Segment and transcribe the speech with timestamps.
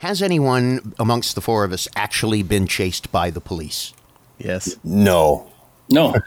[0.00, 3.92] Has anyone amongst the four of us actually been chased by the police?
[4.38, 4.76] Yes.
[4.84, 5.50] No.
[5.90, 6.14] No.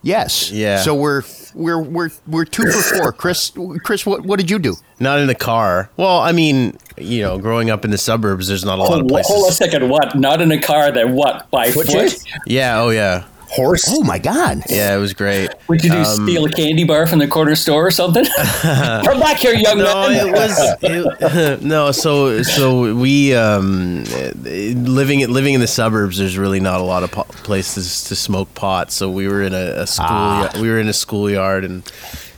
[0.00, 0.50] Yes.
[0.50, 0.78] Yeah.
[0.80, 1.20] So we're
[1.54, 3.12] we're we're we're two for four.
[3.22, 3.52] Chris,
[3.84, 4.76] Chris, what what did you do?
[4.98, 5.90] Not in the car.
[5.98, 8.98] Well, I mean, you know, growing up in the suburbs, there's not a lot of
[9.00, 9.30] Hold, places.
[9.30, 9.90] hold a second.
[9.90, 10.14] What?
[10.14, 10.90] Not in a car.
[10.90, 11.50] Then what?
[11.50, 11.86] By foot?
[11.86, 12.24] chase?
[12.46, 12.80] Yeah.
[12.80, 13.24] Oh, yeah.
[13.52, 13.84] Horse?
[13.88, 14.62] Oh my God!
[14.70, 15.50] Yeah, it was great.
[15.68, 18.24] Would you do Um, steal a candy bar from the corner store or something?
[18.62, 20.28] Come back here, young no, man.
[20.28, 21.92] it was it, no.
[21.92, 24.04] So so we um,
[24.44, 26.16] living living in the suburbs.
[26.16, 28.90] There's really not a lot of po- places to smoke pot.
[28.90, 30.06] So we were in a, a school.
[30.08, 30.50] Ah.
[30.58, 31.82] We were in a schoolyard, and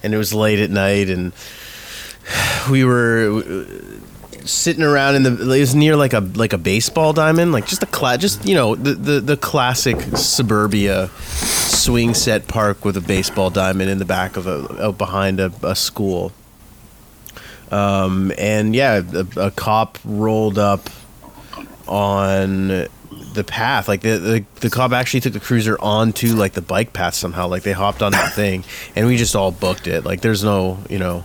[0.03, 1.33] and it was late at night, and
[2.71, 3.65] we were
[4.45, 5.53] sitting around in the.
[5.53, 8.55] It was near like a like a baseball diamond, like just a cla- just you
[8.55, 14.05] know the the, the classic suburbia swing set park with a baseball diamond in the
[14.05, 16.33] back of a out behind a, a school.
[17.71, 20.91] Um, and yeah, a, a cop rolled up
[21.89, 22.87] on
[23.35, 23.89] the path.
[23.89, 27.49] Like the, the the cop actually took the cruiser onto like the bike path somehow.
[27.49, 28.65] Like they hopped on that thing,
[28.97, 30.05] and we just all booked it.
[30.05, 31.25] Like there's no, you know.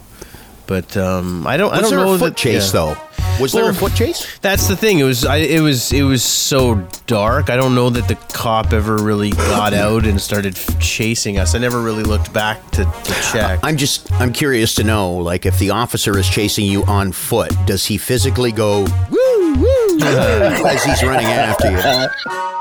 [0.69, 1.73] But um, I don't.
[1.73, 2.71] I don't there know a foot that- chase yeah.
[2.93, 2.97] though?
[3.41, 4.37] Was there a foot chase?
[4.39, 4.99] That's the thing.
[4.99, 5.25] It was.
[5.25, 5.91] I, it was.
[5.91, 7.49] It was so dark.
[7.49, 11.55] I don't know that the cop ever really got out and started chasing us.
[11.55, 13.59] I never really looked back to, to check.
[13.63, 17.51] I'm just I'm curious to know, like, if the officer is chasing you on foot,
[17.65, 22.58] does he physically go woo woo as he's running after you?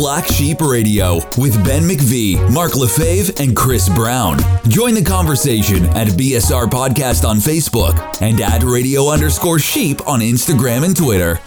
[0.00, 4.38] Black Sheep Radio with Ben McVee, Mark Lefebvre, and Chris Brown.
[4.66, 10.86] Join the conversation at BSR Podcast on Facebook and at radio underscore sheep on Instagram
[10.86, 11.38] and Twitter.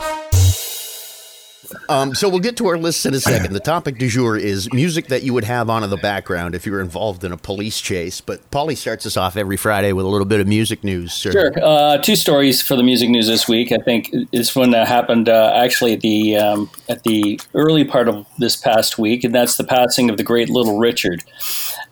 [1.90, 3.54] Um, so we'll get to our lists in a second.
[3.54, 6.66] The topic du jour is music that you would have on in the background if
[6.66, 8.22] you were involved in a police chase.
[8.22, 11.14] But Paulie starts us off every Friday with a little bit of music news.
[11.14, 11.32] Sir.
[11.32, 11.52] Sure.
[11.62, 13.72] Uh, two stories for the music news this week.
[13.72, 18.08] I think this one uh, happened uh, actually at the um, at the early part
[18.08, 21.24] of this past week, and that's the passing of the great Little Richard.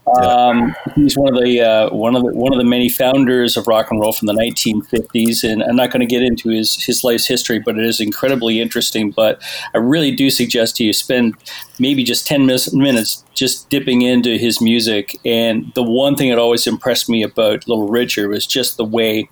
[0.08, 3.68] Um, he's one of the uh, one of the one of the many founders of
[3.68, 7.04] rock and roll from the 1950s, and I'm not going to get into his his
[7.04, 9.12] life's history, but it is incredibly interesting.
[9.12, 9.42] But
[9.74, 11.36] I really do suggest to you spend
[11.80, 15.20] maybe just 10 mis- minutes just dipping into his music.
[15.26, 19.30] And the one thing that always impressed me about Little Richard was just the way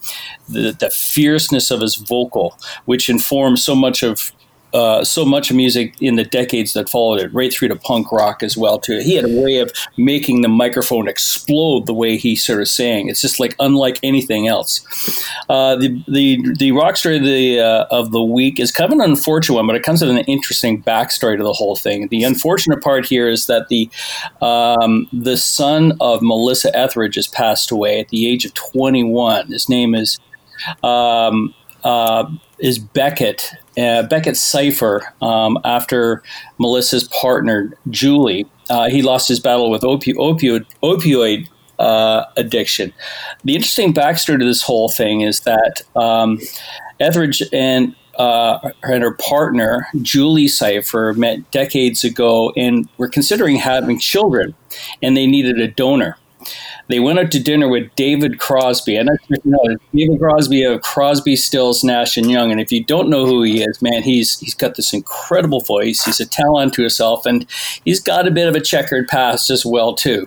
[0.47, 4.31] the, the fierceness of his vocal, which informed so much of
[4.73, 8.43] uh, so much music in the decades that followed it, right through to punk rock
[8.43, 8.79] as well.
[8.79, 12.67] Too, he had a way of making the microphone explode the way he sort of
[12.67, 13.09] sang.
[13.09, 14.85] It's just like unlike anything else.
[15.49, 18.99] Uh, the the the rock story of the uh, of the week is kind of
[18.99, 22.07] an unfortunate one, but it comes with an interesting backstory to the whole thing.
[22.09, 23.89] The unfortunate part here is that the
[24.41, 29.47] um, the son of Melissa Etheridge has passed away at the age of 21.
[29.51, 30.19] His name is
[30.83, 31.53] um,
[31.83, 36.23] uh, is Beckett uh, Beckett Cypher um, after
[36.59, 38.45] Melissa's partner Julie.
[38.69, 41.47] Uh, he lost his battle with opi- opioid opioid
[41.79, 42.93] uh, addiction.
[43.43, 46.39] The interesting backstory to this whole thing is that um,
[46.99, 53.97] Etheridge and uh, and her partner Julie Cypher met decades ago and were considering having
[53.97, 54.53] children,
[55.01, 56.17] and they needed a donor
[56.89, 58.95] they went out to dinner with David Crosby.
[58.95, 62.51] And you know, David Crosby of Crosby, Stills, Nash and Young.
[62.51, 66.03] And if you don't know who he is, man, he's he's got this incredible voice.
[66.03, 67.45] He's a talent to himself, and
[67.85, 70.25] he's got a bit of a checkered past as well too.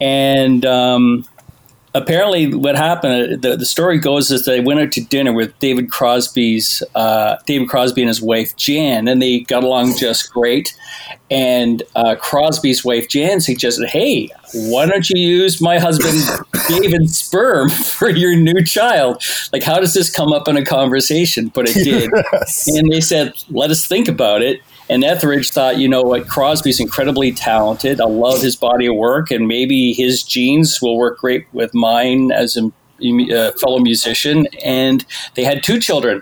[0.00, 1.26] And um,
[1.94, 3.42] apparently, what happened?
[3.42, 7.68] The, the story goes is they went out to dinner with David Crosby's uh, David
[7.68, 10.74] Crosby and his wife Jan, and they got along just great.
[11.30, 16.18] And uh, Crosby's wife Jan suggested, "Hey, why don't you use my husband
[16.68, 19.22] David's sperm for your new child?
[19.52, 22.10] Like, how does this come up in a conversation?" But it did,
[22.76, 24.60] and they said, "Let us think about it."
[24.92, 27.98] And Etheridge thought, you know what, Crosby's incredibly talented.
[27.98, 32.30] I love his body of work, and maybe his genes will work great with mine
[32.30, 32.70] as a
[33.58, 34.46] fellow musician.
[34.62, 35.02] And
[35.34, 36.20] they had two children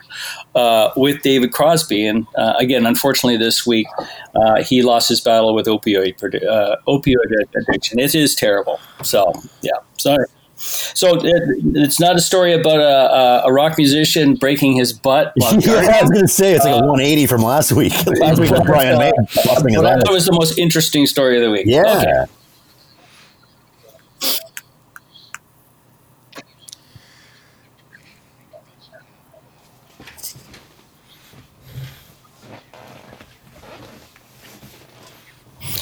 [0.54, 2.06] uh, with David Crosby.
[2.06, 3.88] And uh, again, unfortunately, this week
[4.36, 6.14] uh, he lost his battle with opioid
[6.48, 7.98] uh, opioid addiction.
[7.98, 8.78] It is terrible.
[9.02, 9.32] So
[9.62, 10.26] yeah, sorry.
[10.60, 11.42] So it,
[11.74, 15.32] it's not a story about a, a, rock musician breaking his butt.
[15.36, 17.94] yeah, I was going to say it's like a 180 from last week.
[18.20, 19.10] last week was Brian May.
[19.10, 21.64] That was the most interesting story of the week.
[21.66, 21.98] Yeah.
[21.98, 22.32] Okay.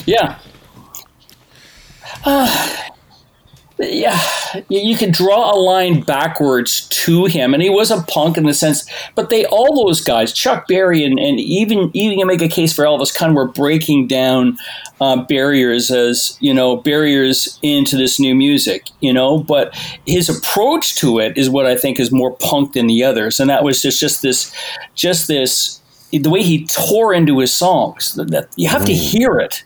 [0.06, 0.38] Yeah.
[2.24, 2.88] Uh,
[3.78, 4.20] yeah.
[4.68, 8.54] you, could draw a line backwards to him, and he was a punk in the
[8.54, 8.88] sense.
[9.14, 12.72] But they all those guys, Chuck Berry, and, and even even you make a case
[12.72, 14.58] for Elvis, kind of were breaking down
[15.00, 18.88] uh, barriers as you know barriers into this new music.
[19.00, 19.74] You know, but
[20.06, 23.48] his approach to it is what I think is more punk than the others, and
[23.50, 24.54] that was just just this
[24.94, 25.77] just this
[26.12, 29.64] the way he tore into his songs that you have to hear it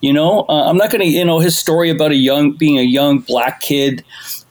[0.00, 0.44] you know?
[0.48, 3.20] Uh, i'm not going to you know his story about a young being a young
[3.20, 4.04] black kid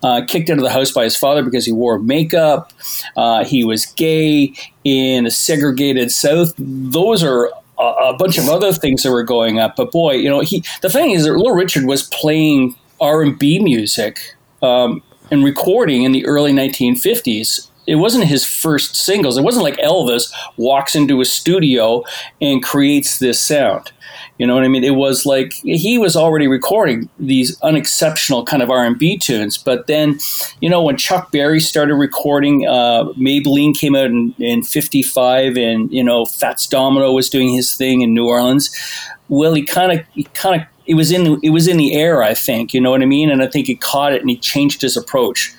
[0.03, 2.71] uh, kicked out of the house by his father because he wore makeup
[3.17, 4.53] uh, he was gay
[4.83, 6.53] in a segregated south.
[6.57, 10.29] Those are a, a bunch of other things that were going up but boy you
[10.29, 16.03] know he the thing is that little richard was playing r&b music um, and recording
[16.03, 19.37] in the early 1950s it wasn't his first singles.
[19.37, 22.03] It wasn't like Elvis walks into a studio
[22.41, 23.91] and creates this sound.
[24.37, 24.83] You know what I mean?
[24.83, 29.57] It was like he was already recording these unexceptional kind of R and B tunes.
[29.57, 30.19] But then,
[30.59, 35.91] you know, when Chuck Berry started recording, uh, Maybellene came out in, in '55, and
[35.91, 38.75] you know, Fats Domino was doing his thing in New Orleans.
[39.29, 42.33] Well, he kind of, kind of, it was in, it was in the air, I
[42.33, 42.73] think.
[42.73, 43.31] You know what I mean?
[43.31, 45.53] And I think he caught it and he changed his approach.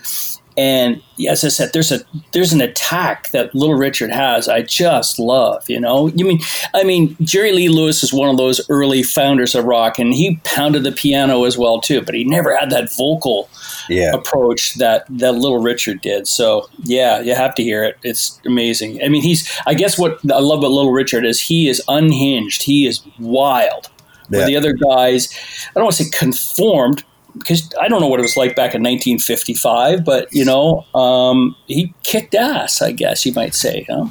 [0.59, 2.01] And as I said, there's a
[2.33, 4.49] there's an attack that Little Richard has.
[4.49, 6.09] I just love, you know.
[6.09, 6.41] You mean
[6.75, 10.37] I mean Jerry Lee Lewis is one of those early founders of rock, and he
[10.45, 12.01] pounded the piano as well too.
[12.01, 13.49] But he never had that vocal
[13.89, 14.13] Yeah.
[14.15, 16.27] approach that that Little Richard did.
[16.27, 17.97] So yeah, you have to hear it.
[18.03, 19.03] It's amazing.
[19.03, 22.63] I mean, he's I guess what I love about Little Richard is he is unhinged.
[22.63, 23.89] He is wild.
[24.29, 25.29] Where the other guys,
[25.69, 27.05] I don't want to say conformed
[27.39, 31.57] because I don't know what it was like back in 1955, but you know, um,
[31.67, 32.83] he kicked ass.
[32.83, 33.87] I guess you might say.
[33.89, 34.07] Huh?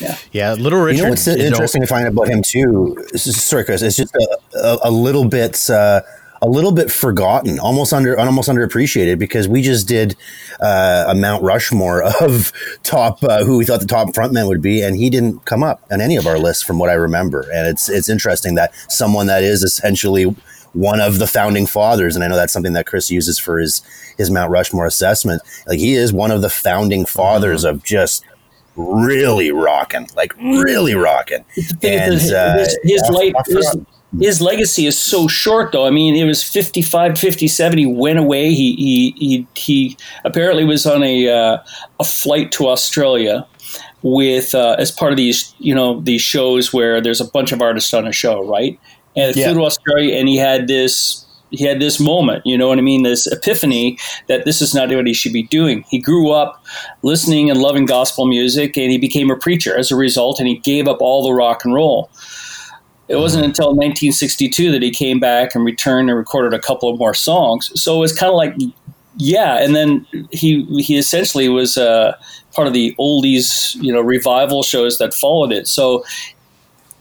[0.00, 0.96] Yeah, yeah, Little Richard.
[0.96, 2.96] You know what's you know, interesting to find about him too?
[3.12, 3.82] It's just, sorry, Chris.
[3.82, 6.02] It's just a, a, a little bit, uh,
[6.40, 10.14] a little bit forgotten, almost under, almost underappreciated because we just did
[10.60, 12.52] uh, a Mount Rushmore of
[12.82, 15.82] top uh, who we thought the top frontman would be, and he didn't come up
[15.90, 17.40] on any of our lists from what I remember.
[17.52, 20.34] And it's it's interesting that someone that is essentially
[20.78, 23.82] one of the founding fathers, and I know that's something that Chris uses for his
[24.16, 25.42] his Mount Rushmore assessment.
[25.66, 28.24] Like he is one of the founding fathers of just
[28.76, 31.44] really rocking, like really rocking.
[31.82, 33.76] And his, uh, his, his, I his,
[34.20, 35.84] his legacy is so short, though.
[35.84, 37.78] I mean, it was 55, 57.
[37.78, 38.54] He went away.
[38.54, 41.58] He he he, he apparently was on a uh,
[41.98, 43.46] a flight to Australia
[44.02, 47.60] with uh, as part of these you know these shows where there's a bunch of
[47.60, 48.78] artists on a show, right?
[49.16, 49.48] And he Yeah.
[49.52, 52.82] flew to Australia, and he had this he had this moment, you know what I
[52.82, 53.04] mean?
[53.04, 55.82] This epiphany that this is not what he should be doing.
[55.88, 56.62] He grew up
[57.02, 60.58] listening and loving gospel music, and he became a preacher as a result, and he
[60.58, 62.10] gave up all the rock and roll.
[63.08, 66.98] It wasn't until 1962 that he came back and returned and recorded a couple of
[66.98, 67.72] more songs.
[67.80, 68.54] So it was kind of like,
[69.16, 69.54] yeah.
[69.64, 72.14] And then he he essentially was uh,
[72.52, 75.66] part of the oldies, you know, revival shows that followed it.
[75.66, 76.04] So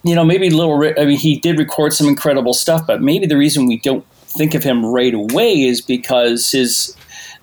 [0.04, 0.82] you know, maybe little.
[0.98, 4.54] I mean, he did record some incredible stuff, but maybe the reason we don't think
[4.54, 6.96] of him right away is because his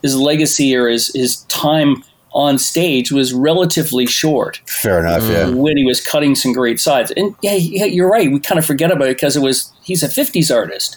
[0.03, 2.03] his legacy or his his time
[2.33, 5.23] on stage was relatively short Fair enough.
[5.23, 5.45] Yeah.
[5.47, 5.55] Mm.
[5.55, 7.13] when he was cutting some great sides.
[7.17, 8.31] And yeah, yeah, you're right.
[8.31, 10.97] We kind of forget about it because it was he's a '50s artist,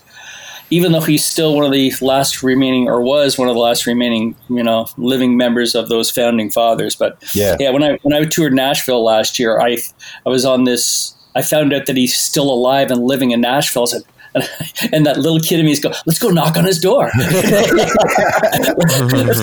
[0.71, 3.86] even though he's still one of the last remaining, or was one of the last
[3.86, 6.95] remaining, you know, living members of those founding fathers.
[6.95, 7.56] But Yeah.
[7.59, 9.78] yeah, when I when I toured Nashville last year, I
[10.26, 11.14] I was on this.
[11.37, 13.83] I found out that he's still alive and living in Nashville.
[13.83, 14.01] I said.
[14.94, 17.09] And that little kid in me is go, let's go knock on his door.
[17.17, 17.41] let's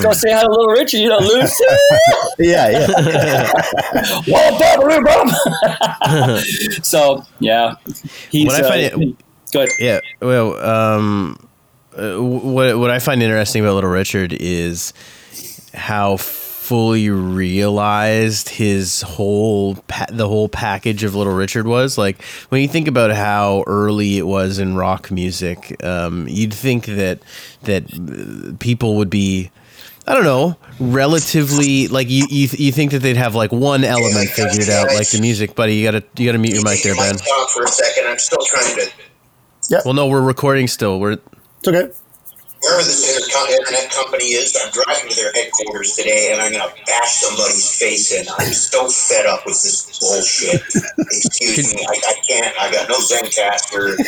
[0.01, 1.65] go say hi to little Richard, you know, Lucy.
[2.39, 2.69] Yeah.
[2.71, 3.51] Yeah.
[4.29, 5.29] Whoa, bum, bum.
[6.83, 7.75] so yeah,
[8.31, 8.47] he's.
[8.47, 9.17] What I find uh, it-
[9.53, 9.69] good.
[9.81, 10.01] Yeah.
[10.21, 11.37] Well, um,
[11.97, 14.93] uh, what what I find interesting about Little Richard is
[15.73, 16.17] how
[16.65, 21.99] fully realized his whole pa- the whole package of Little Richard was.
[21.99, 26.87] Like when you think about how early it was in rock music, um, you'd think
[26.87, 27.21] that
[27.65, 29.51] that uh, people would be.
[30.07, 34.29] I don't know, relatively like you, you you think that they'd have like one element
[34.31, 35.77] figured out, like the music, buddy.
[35.77, 37.17] You gotta you gotta mute your mic there, Ben.
[37.17, 38.07] Stop for a second.
[38.09, 38.91] I'm still trying to.
[39.71, 39.79] Yeah.
[39.85, 41.01] Well, no, we're recording still.
[41.01, 41.91] We're It's okay.
[42.65, 46.75] Wherever this internet company is, I'm driving to their headquarters today, and I'm going to
[46.87, 48.27] bash somebody's face in.
[48.39, 50.63] I'm so fed up with this bullshit.
[50.99, 52.57] Excuse me, I, I can't.
[52.59, 53.99] I got no Zencastr.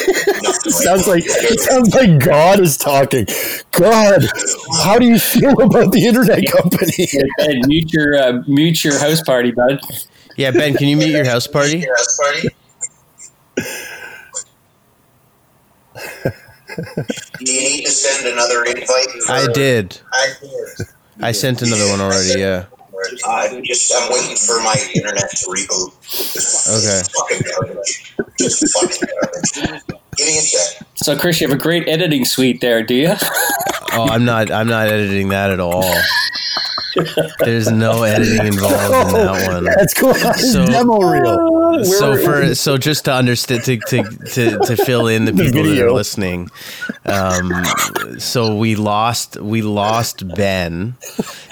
[0.43, 3.27] Nothing Sounds like it sounds like God is talking.
[3.73, 4.25] God,
[4.83, 7.09] how do you feel about the internet company?
[7.39, 9.81] And mute your uh, mute your house party, bud.
[10.39, 10.75] yeah, Ben.
[10.75, 11.81] Can you mute your house party?
[11.81, 12.49] House party.
[17.41, 19.11] you need to send another invite?
[19.27, 20.01] for- I did.
[20.13, 20.87] I did.
[21.21, 22.39] I sent another one already.
[22.41, 22.67] Yeah.
[23.29, 25.93] I'm just I'm waiting for my internet to reboot.
[26.35, 27.01] This Okay.
[27.01, 28.15] is fucking garbage.
[28.39, 29.83] Just fucking garbage.
[30.17, 30.87] Give me a sec.
[30.95, 33.15] So, Chris, you have a great editing suite there, do you?
[33.93, 34.51] Oh, I'm not.
[34.51, 35.85] I'm not editing that at all.
[37.41, 39.65] There's no editing involved in that one.
[39.65, 40.15] That's cool.
[40.15, 41.85] So- demo reel.
[41.85, 45.79] so for so just to understand to, to, to, to fill in the people that
[45.79, 46.49] are listening
[47.05, 47.53] um,
[48.19, 50.95] so we lost we lost ben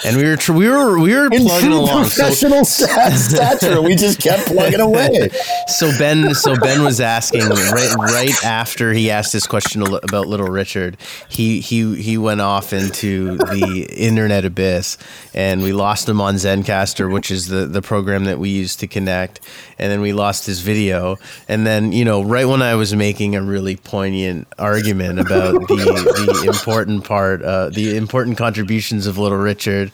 [0.05, 3.97] and we were tr- we were we were In plugging along professional stat- stature, we
[3.97, 5.29] just kept plugging away.
[5.69, 10.49] so ben so ben was asking right right after he asked this question about little
[10.49, 10.97] richard
[11.29, 14.97] he he he went off into the internet abyss
[15.35, 18.87] and we lost him on zencastr which is the the program that we use to
[18.87, 19.41] connect.
[19.79, 21.19] And then we lost his video.
[21.49, 26.43] And then you know right when i was making a really poignant argument about the
[26.43, 29.91] the important part uh, the important contributions of little richard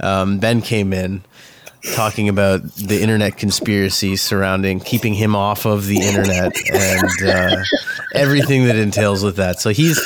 [0.00, 1.22] um, ben came in
[1.92, 7.62] talking about the internet conspiracy surrounding keeping him off of the internet and uh,
[8.14, 9.60] everything that entails with that.
[9.60, 9.98] So he's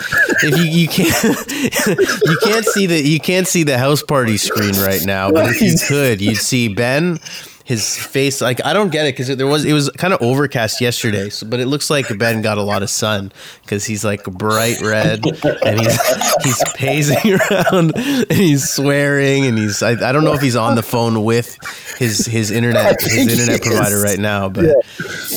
[0.43, 4.75] if you, you can't you can't see the you can't see the house party screen
[4.77, 7.21] right now, but if you could, you'd see Ben.
[7.69, 10.81] His face, like I don't get it because there was it was kind of overcast
[10.81, 13.31] yesterday, so, but it looks like Ben got a lot of sun
[13.63, 15.21] because he's like bright red
[15.63, 16.01] and he's
[16.45, 20.77] he's pacing around and he's swearing and he's I, I don't know if he's on
[20.77, 21.59] the phone with
[21.99, 24.65] his his internet his internet provider right now, but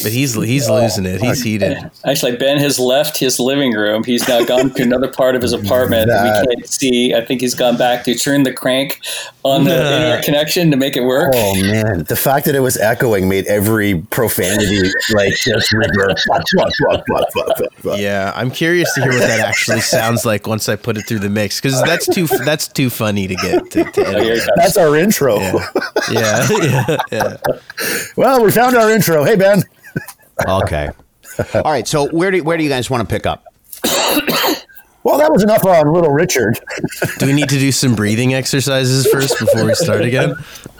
[0.01, 1.19] but he's he's losing it.
[1.21, 1.77] He's heated.
[2.05, 4.05] Actually, Ben has left his living room.
[4.05, 7.13] He's now gone to another part of his apartment that That- we can't see.
[7.13, 9.01] I think he's gone back to turn the crank
[9.43, 9.91] on the Nah.
[9.95, 11.33] internet connection to make it work.
[11.35, 14.81] Oh man, the fact that it was echoing made every profanity
[15.13, 15.71] like just
[17.81, 17.99] fuck.
[17.99, 21.19] Yeah, I'm curious to hear what that actually sounds like once I put it through
[21.19, 24.49] the mix because that's too that's too funny to get to, to Oh, edit.
[24.55, 25.39] That's our intro.
[25.39, 27.37] Yeah, yeah, yeah.
[28.15, 29.23] Well, we found our intro.
[29.23, 29.63] Hey Ben.
[30.47, 30.89] Okay.
[31.55, 31.87] All right.
[31.87, 33.43] So where do where do you guys want to pick up?
[35.03, 36.59] Well, that was enough on Little Richard.
[37.17, 40.35] Do we need to do some breathing exercises first before we start again?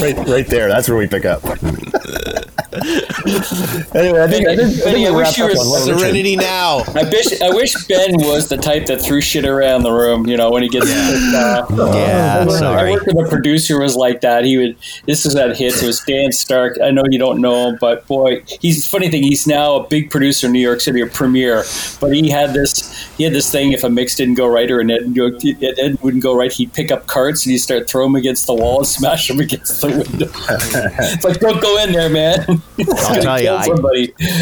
[0.00, 0.68] right, right there.
[0.68, 1.42] That's where we pick up.
[3.94, 6.34] anyway, I think, I think, I think I wish you up were on Little Serenity
[6.34, 6.78] now.
[6.94, 10.26] I wish I wish Ben was the type that threw shit around the room.
[10.26, 11.70] You know, when he gets pissed off.
[11.84, 12.90] Oh, yeah, oh, oh, I sorry.
[12.92, 14.44] worked with a producer was like that.
[14.44, 14.76] He would.
[15.06, 15.82] This is that hits.
[15.82, 16.78] It was Dan Stark.
[16.82, 19.22] I know you don't know him, but boy, he's funny thing.
[19.22, 21.64] He's now a big producer in New York City, a premiere.
[22.00, 23.06] But he had this.
[23.16, 23.72] He had this thing.
[23.72, 26.72] If a mix didn't go right or an Ed, Ed, Ed wouldn't go right, he'd
[26.72, 29.80] pick up carts and he'd start throwing them against the wall and smash them against
[29.80, 30.30] the window.
[30.34, 32.62] it's like don't go in there, man.
[32.76, 33.68] I'll tell you, I,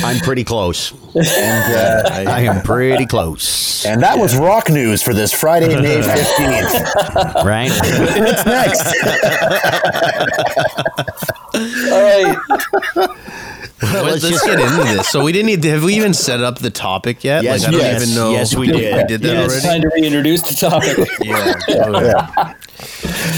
[0.05, 0.93] I'm pretty close.
[1.15, 3.85] And, uh, I am pretty close.
[3.85, 7.45] and that was rock news for this Friday, May 15th.
[7.45, 7.71] Right?
[8.21, 8.87] What's next?
[11.93, 13.09] All right.
[13.93, 15.09] Let's, let's get into this.
[15.09, 15.65] So we didn't need.
[15.65, 17.43] Have we even set up the topic yet?
[17.43, 18.31] Yes, like I don't yes, even know.
[18.31, 18.97] yes, we did.
[18.97, 19.81] We did that Yeah, it's already.
[19.81, 21.09] time to reintroduce the topic.
[21.69, 22.55] Yeah.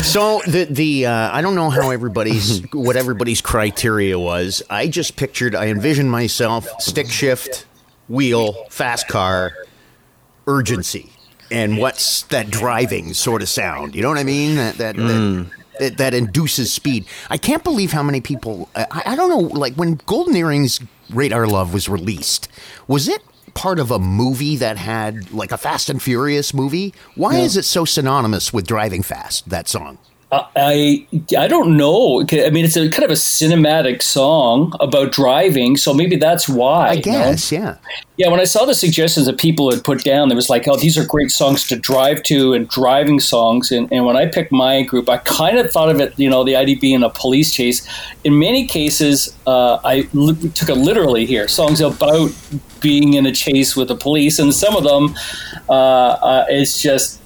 [0.03, 4.63] So the the uh, I don't know how everybody's what everybody's criteria was.
[4.69, 5.55] I just pictured.
[5.55, 7.67] I envisioned myself stick shift,
[8.09, 9.53] wheel, fast car,
[10.47, 11.11] urgency,
[11.51, 13.95] and what's that driving sort of sound?
[13.95, 14.57] You know what I mean?
[14.57, 14.97] That that.
[14.97, 15.47] that
[15.79, 17.07] that, that induces speed.
[17.31, 18.69] I can't believe how many people.
[18.75, 19.59] I, I don't know.
[19.59, 22.49] Like when Golden Earring's Radar Love was released,
[22.87, 23.23] was it
[23.55, 26.95] part of a movie that had like a Fast and Furious movie?
[27.15, 29.49] Why is it so synonymous with driving fast?
[29.49, 29.99] That song.
[30.57, 32.23] I I don't know.
[32.23, 36.89] I mean, it's a kind of a cinematic song about driving, so maybe that's why.
[36.89, 37.03] I you know?
[37.13, 37.77] guess, yeah.
[38.17, 40.77] Yeah, when I saw the suggestions that people had put down, there was like, oh,
[40.77, 43.73] these are great songs to drive to and driving songs.
[43.73, 46.45] And, and when I picked my group, I kind of thought of it, you know,
[46.45, 47.87] the idea being a police chase.
[48.23, 50.03] In many cases, uh, I
[50.55, 52.31] took it literally here songs about
[52.81, 54.39] being in a chase with the police.
[54.39, 55.17] And some of them,
[55.69, 57.21] uh, uh, it's just,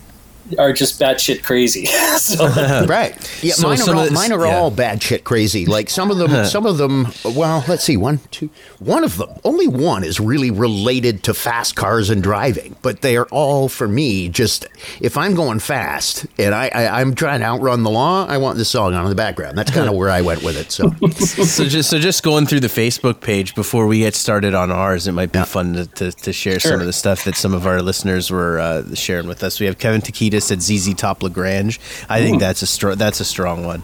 [0.59, 1.87] are just batshit crazy.
[2.19, 2.47] so,
[2.87, 3.15] Right.
[3.43, 4.57] Yeah, So mine are, all, this- mine are yeah.
[4.57, 5.67] all bad shit crazy.
[5.67, 7.09] Like some of them, some of them.
[7.25, 7.97] Well, let's see.
[7.97, 9.31] One, two, one of them.
[9.45, 13.89] Only one is really related to fast cars and driving, but they are all for
[13.89, 14.29] me.
[14.29, 14.67] Just
[15.01, 18.59] if I'm going fast and I, I I'm trying to outrun the law, I want
[18.59, 19.59] this song on in the background.
[19.59, 20.71] That's kind of where I went with it.
[20.73, 24.71] So so just so just going through the Facebook page before we get started on
[24.71, 27.55] ours, it might be fun to, to, to share some of the stuff that some
[27.55, 29.61] of our listeners were uh, sharing with us.
[29.61, 30.01] We have Kevin
[30.39, 31.81] Takitas at ZZ Top La Grange.
[32.09, 33.83] I think that's a str- that's a strong one.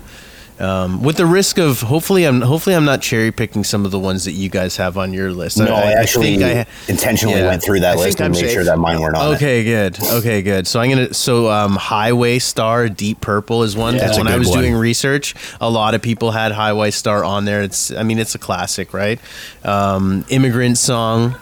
[0.61, 3.99] Um, with the risk of hopefully I'm hopefully I'm not cherry picking some of the
[3.99, 5.59] ones that you guys have on your list.
[5.59, 7.49] No, I, actually think I- intentionally yeah.
[7.49, 8.53] went through that I list and I'm made safe.
[8.53, 9.37] sure that mine weren't on it.
[9.37, 10.01] Okay, good.
[10.01, 10.69] Okay, good.
[10.69, 11.13] So I'm gonna.
[11.13, 13.97] So um, Highway Star, Deep Purple is one.
[13.97, 14.61] That's a when I was one.
[14.61, 17.63] doing research, a lot of people had Highway Star on there.
[17.63, 17.91] It's.
[17.91, 19.19] I mean, it's a classic, right?
[19.65, 21.35] Um, Immigrant Song.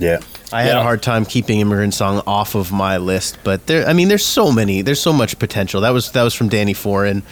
[0.00, 0.18] Yeah.
[0.52, 0.80] I had Yeah.
[0.80, 3.86] a hard time keeping Immigrant Song off of my list, but there.
[3.88, 4.82] I mean, there's so many.
[4.82, 5.80] There's so much potential.
[5.82, 7.22] That was that was from Danny Foreign.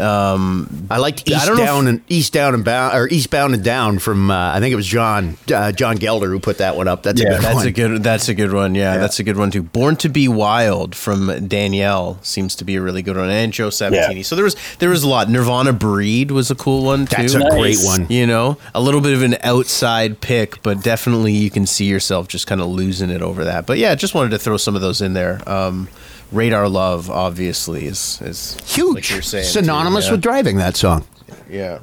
[0.00, 3.08] Um, I liked I East don't know Down if- and East Down and Bound or
[3.08, 6.58] Eastbound and Down from uh, I think it was John uh, John Gelder who put
[6.58, 7.02] that one up.
[7.02, 7.66] That's a Yeah, good That's one.
[7.66, 8.02] a good.
[8.02, 8.74] That's a good one.
[8.74, 9.62] Yeah, that's a good one too.
[9.62, 13.70] Born to Be Wild from Danielle seems to be a really good one, and Joe
[13.70, 14.22] Sabatini.
[14.22, 15.28] So there was there was a lot.
[15.28, 17.16] Nirvana Breed was a cool one too.
[17.16, 17.52] That's a Nice.
[17.52, 18.06] great one.
[18.10, 22.28] you know, a little bit of an outside pick, but definitely you can see yourself
[22.28, 23.66] just kind of losing it over that.
[23.66, 25.40] But yeah, just wanted to throw some of those in there.
[25.48, 25.88] Um,
[26.32, 31.04] Radar Love, obviously, is is Huge, like you're saying, synonymous too, with driving that song.
[31.48, 31.80] yeah.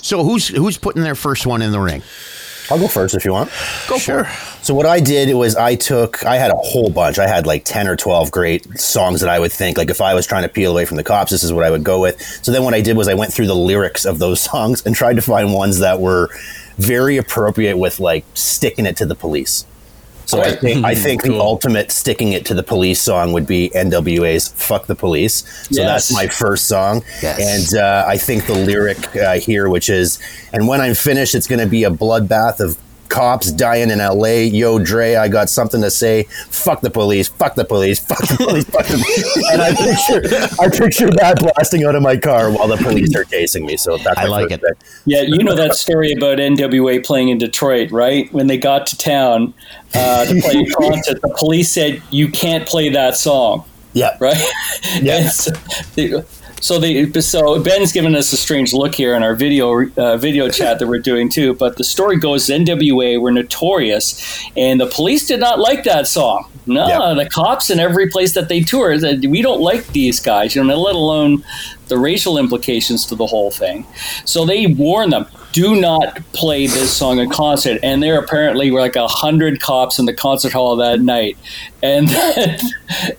[0.00, 2.02] So who's who's putting their first one in the ring?
[2.70, 3.50] I'll go first if you want.
[3.88, 4.26] Go for it.
[4.64, 7.18] So what I did was I took I had a whole bunch.
[7.18, 10.14] I had like 10 or 12 great songs that I would think like if I
[10.14, 12.20] was trying to peel away from the cops, this is what I would go with.
[12.42, 14.94] So then what I did was I went through the lyrics of those songs and
[14.94, 16.30] tried to find ones that were
[16.78, 19.66] very appropriate with like sticking it to the police.
[20.26, 23.70] So I think I think the ultimate sticking it to the police song would be
[23.74, 26.08] NWA's "Fuck the Police." So Yes.
[26.08, 27.38] that's my first song, Yes.
[27.72, 30.18] and uh, I think the lyric uh, here, which is,
[30.52, 32.76] "And when I'm finished, it's going to be a bloodbath of
[33.14, 36.24] cops dying in L.A." Yo, Dre, I got something to say.
[36.50, 37.28] Fuck the police.
[37.28, 37.98] Fuck the police.
[37.98, 38.64] Fuck the police.
[38.64, 39.48] Fuck the police.
[39.52, 43.24] And I picture, I picture that blasting out of my car while the police are
[43.24, 43.76] chasing me.
[43.76, 44.60] So that's I like it.
[44.62, 44.76] pick.
[45.04, 48.32] Yeah, you know that story about NWA playing in Detroit, right?
[48.32, 49.54] When they got to town
[49.94, 54.16] uh, to play a concert, the police said you can't play that song, Yeah.
[54.20, 54.40] right?
[55.00, 55.28] Yeah.
[55.30, 55.50] So,
[55.94, 56.10] they,
[56.60, 60.48] so they so Ben's given us a strange look here in our video uh, video
[60.48, 61.54] chat that we're doing too.
[61.54, 66.50] But the story goes NWA were notorious, and the police did not like that song.
[66.66, 67.14] No, Yeah.
[67.14, 70.54] the cops in every place that they tour said we don't like these guys.
[70.56, 71.44] You know, let alone
[71.88, 73.86] the racial implications to the whole thing.
[74.24, 77.78] So they warn them, do not play this song in concert.
[77.82, 81.36] And there apparently were like a hundred cops in the concert hall that night.
[81.82, 82.58] And then,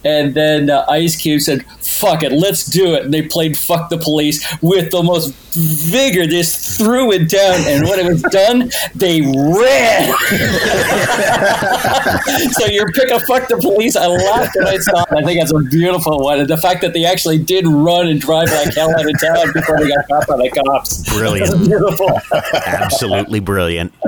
[0.04, 1.63] and then uh, Ice Cube said,
[1.97, 3.05] fuck it, let's do it.
[3.05, 7.60] And they played Fuck the Police with the most vigor, just threw it down.
[7.68, 10.13] And when it was done, they ran.
[12.52, 15.08] so your pick of Fuck the Police, I laughed when I saw it.
[15.18, 16.39] I think that's a beautiful one.
[16.39, 19.52] And the fact that they actually did run and drive like hell out of town
[19.54, 21.04] before they got caught by the cops.
[21.15, 21.65] Brilliant.
[21.65, 22.20] Beautiful.
[22.65, 23.94] Absolutely brilliant.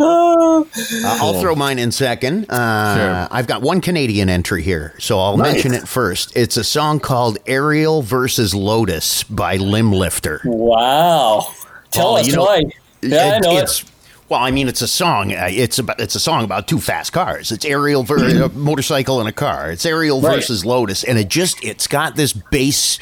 [0.00, 0.64] Uh,
[1.04, 2.46] I'll throw mine in second.
[2.50, 3.28] Uh, Sure.
[3.30, 5.52] I've got one Canadian entry here, so I'll Nice.
[5.54, 6.36] mention it first.
[6.36, 10.40] It's a song called Ariel versus Lotus by Limblifter.
[10.90, 11.52] Wow.
[11.90, 12.62] Tell Well, us you know, why.
[13.02, 13.84] Yeah, I know it's,
[14.28, 15.30] Well, I mean, it's a song.
[15.30, 17.50] It's about it's a song about two fast cars.
[17.52, 19.70] It's Ariel ver- a motorcycle and a car.
[19.70, 20.36] It's Ariel Right.
[20.36, 22.98] versus Lotus, and it just it's got this bass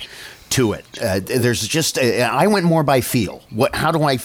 [0.51, 0.85] to it.
[1.03, 3.43] Uh, there's just uh, I went more by feel.
[3.51, 3.75] What?
[3.75, 4.19] How do I?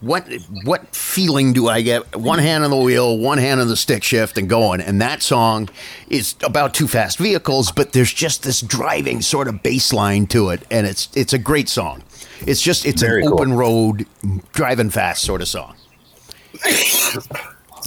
[0.00, 0.26] What
[0.64, 2.14] what feeling do I get?
[2.16, 4.82] One hand on the wheel, one hand on the stick shift, and going.
[4.82, 5.70] And that song
[6.10, 10.50] is about two fast vehicles, but there's just this driving sort of bass line to
[10.50, 12.02] it, and it's it's a great song.
[12.46, 13.40] It's just it's Very an cool.
[13.40, 14.06] open road,
[14.52, 15.74] driving fast sort of song.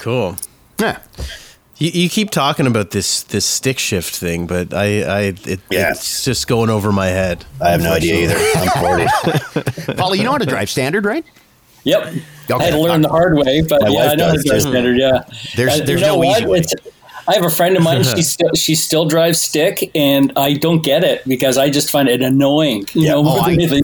[0.01, 0.35] Cool.
[0.79, 0.99] Yeah.
[1.77, 5.91] You, you keep talking about this this stick shift thing, but I, I it, Yeah.
[5.91, 7.45] it's just going over my head.
[7.61, 8.35] I have no idea either.
[8.55, 9.93] I'm 40.
[9.97, 11.25] Paula, you know how to drive standard, right?
[11.83, 12.01] Yep.
[12.03, 12.63] I Okay.
[12.65, 14.97] had to learn the hard way, but My yeah, I know how to drive standard.
[14.97, 15.23] Yeah,
[15.55, 16.59] There's- Uh, there's you know no easy way.
[16.59, 16.73] It's-
[17.27, 18.03] I have a friend of mine.
[18.03, 22.07] She still she still drives stick, and I don't get it because I just find
[22.07, 22.85] it annoying.
[22.93, 23.09] You Yeah.
[23.11, 23.83] know, Oh, more than I- anything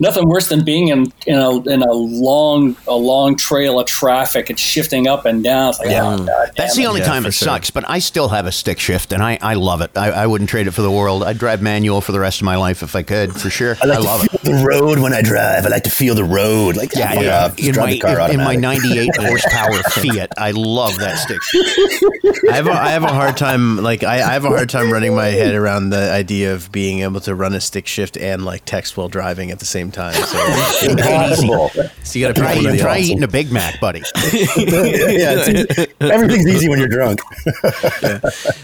[0.00, 4.48] nothing worse than being in in a in a long a long trail of traffic
[4.50, 5.74] and shifting up and down.
[5.78, 6.06] Like, Yeah.
[6.14, 6.86] oh, God That's the it.
[6.86, 7.46] only Yeah, time it sure.
[7.46, 9.90] sucks, but I still have a stick shift, and I, I love it.
[9.96, 11.22] I, I wouldn't trade it for the world.
[11.24, 13.76] I'd drive manual for the rest of my life if I could, for sure.
[13.82, 14.42] I, I love to it.
[14.42, 15.66] the road when I drive.
[15.66, 16.76] I like to feel the road.
[16.76, 17.44] Like Yeah, fuck yeah.
[17.46, 17.58] off.
[17.58, 21.38] In, my, the car in my 98 horsepower Fiat, I love that stick.
[22.50, 24.90] I have a, I have a hard time like I, I have a hard time
[24.92, 28.44] running my head around the idea of being able to run a stick shift and
[28.44, 30.14] like text while driving at the same time.
[30.14, 31.70] So, Impossible.
[32.04, 33.10] so you got to Try, pick one of the try options.
[33.10, 34.00] eating a Big Mac, buddy.
[34.16, 37.20] yeah, it's, everything's easy when you're drunk.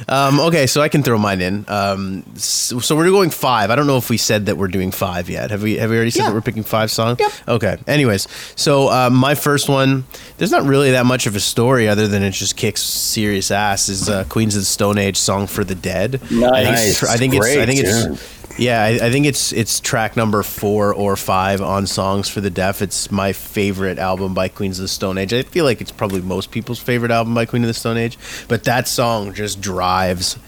[0.09, 1.65] Um, okay, so I can throw mine in.
[1.69, 3.71] Um, so, so we're going five.
[3.71, 5.51] I don't know if we said that we're doing five yet.
[5.51, 5.77] Have we?
[5.79, 6.29] Have we already said Yeah.
[6.29, 7.19] that we're picking five songs?
[7.21, 7.33] Yep.
[7.49, 7.77] Okay.
[7.87, 10.05] Anyways, so uh, my first one,
[10.39, 13.89] there's not really that much of a story other than it just kicks serious ass.
[13.89, 16.17] Is uh, Queens of the Stone Age song for the Dead?
[16.17, 17.03] I think Nice.
[17.03, 17.47] it's, I think it's.
[17.47, 18.41] I think it's.
[18.57, 22.51] Yeah, I, I think it's it's track number four or five on Songs for the
[22.51, 22.83] Deaf.
[22.83, 25.33] It's my favorite album by Queens of the Stone Age.
[25.33, 28.17] I feel like it's probably most people's favorite album by Queen of the Stone Age,
[28.47, 30.39] but that song just drives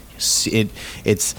[0.47, 0.71] it.
[1.05, 1.35] It's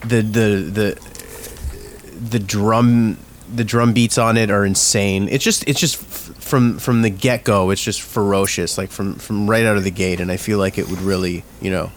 [0.00, 3.18] the the the the drum
[3.54, 5.28] the drum beats on it are insane.
[5.30, 7.70] It's just it's just from from the get go.
[7.70, 10.20] It's just ferocious, like from from right out of the gate.
[10.20, 11.90] And I feel like it would really, you know,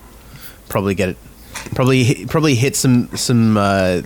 [0.70, 1.18] probably get it,
[1.76, 4.02] probably hit- probably hit some some uh,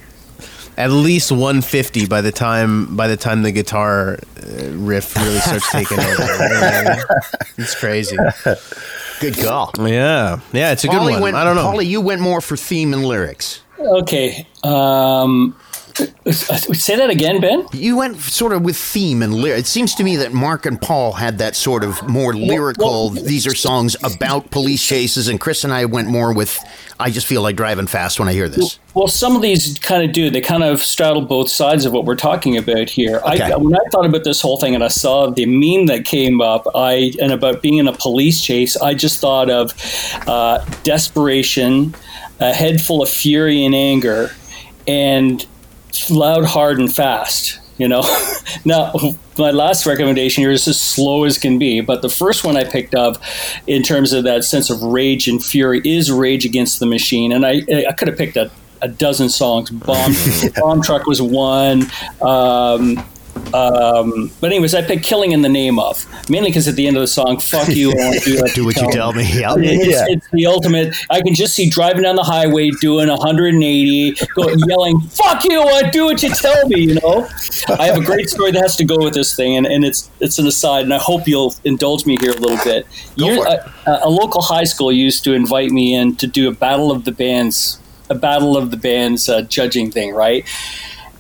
[0.78, 5.72] at least 150 by the time by the time the guitar uh, riff really starts
[5.72, 6.12] taking over.
[6.12, 7.04] You know what I mean?
[7.58, 8.18] It's crazy.
[9.20, 9.72] Good call.
[9.78, 11.22] Yeah, yeah, it's a good one.
[11.22, 11.66] Went, I don't know.
[11.66, 13.62] Paulie, you went more for theme and lyrics.
[13.80, 14.48] Okay.
[14.64, 15.56] Um,
[16.32, 17.66] say that again, Ben.
[17.74, 19.62] You went sort of with theme and lyric.
[19.62, 23.10] It seems to me that Mark and Paul had that sort of more lyrical.
[23.10, 26.60] these are songs about police chases, and Chris and I went more with.
[27.00, 28.78] I just feel like driving fast when I hear this.
[28.94, 30.30] Well, some of these kind of do.
[30.30, 33.18] They kind of straddle both sides of what we're talking about here.
[33.26, 33.52] Okay.
[33.52, 36.42] I, when I thought about this whole thing and I saw the meme that came
[36.42, 39.74] up, I and about being in a police chase, I just thought of
[40.28, 41.96] uh, desperation,
[42.40, 44.32] a head full of fury and anger,
[44.88, 45.46] and
[46.10, 47.60] loud, hard, and fast.
[47.78, 48.04] You know,
[48.66, 48.94] now
[49.38, 52.64] my last recommendation here is as slow as can be, but the first one I
[52.64, 53.22] picked up,
[53.66, 57.46] in terms of that sense of rage and fury, is Rage Against the Machine, and
[57.46, 58.52] I I could have picked a,
[58.82, 59.72] a dozen songs.
[59.72, 61.84] Bomb Bombtrack was one.
[62.22, 63.04] Um,
[63.54, 66.96] um, but anyways, I picked "Killing in the Name of" mainly because at the end
[66.98, 69.24] of the song, "Fuck you, I won't do, Do what you tell me.
[69.24, 69.56] Yeah.
[69.58, 70.06] it's, Yeah.
[70.08, 70.96] it's the ultimate.
[71.10, 75.62] I can just see driving down the highway doing 180, going yelling, "Fuck you!
[75.62, 77.28] I do what you tell me." You know.
[77.78, 80.10] I have a great story that has to go with this thing, and, and it's
[80.20, 82.88] it's an aside, and I hope you'll indulge me here a little bit.
[83.16, 86.54] Year- for a, a local high school used to invite me in to do a
[86.54, 90.46] battle of the bands, a battle of the bands uh, judging thing, right?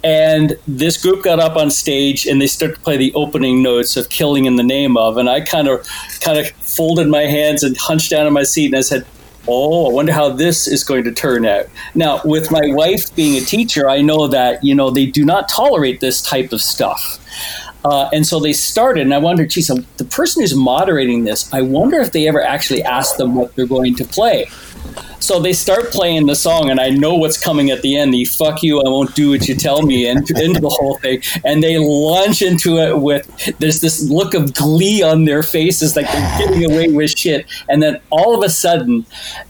[0.04, 3.98] And this group got up on stage and they started to play the opening notes
[3.98, 5.88] of "Killing in the Name of," and I kind of,
[6.22, 9.06] kind of folded my hands and hunched down in my seat and I said,
[9.48, 13.38] "Oh, I wonder how this is going to turn out." Now, with my wife being
[13.38, 17.20] a teacher, I know that you know they do not tolerate this type of stuff.
[17.84, 21.62] Uh, and so they started, and I wondered, geez, the person who's moderating this, I
[21.64, 24.50] wonder if they ever actually asked them what they're going to play.
[25.21, 28.25] So they start playing the song, and I know what's coming at the end the
[28.25, 31.21] fuck you, I won't do what you tell me, and into the whole thing.
[31.45, 33.27] And they launch into it with
[33.60, 37.45] there's this look of glee on their faces, like they're getting away with shit.
[37.69, 39.05] And then all of a sudden,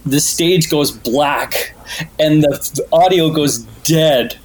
[0.05, 1.73] the stage goes black,
[2.19, 4.37] and the audio goes dead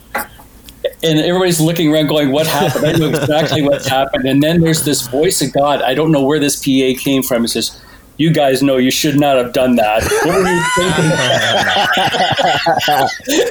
[1.02, 2.86] and everybody's looking around going, What happened?
[2.86, 4.26] I know exactly what's happened.
[4.26, 5.82] And then there's this voice of God.
[5.82, 7.44] I don't know where this PA came from.
[7.44, 7.80] It says,
[8.18, 10.02] You guys know you should not have done that.
[10.02, 11.11] What were you thinking?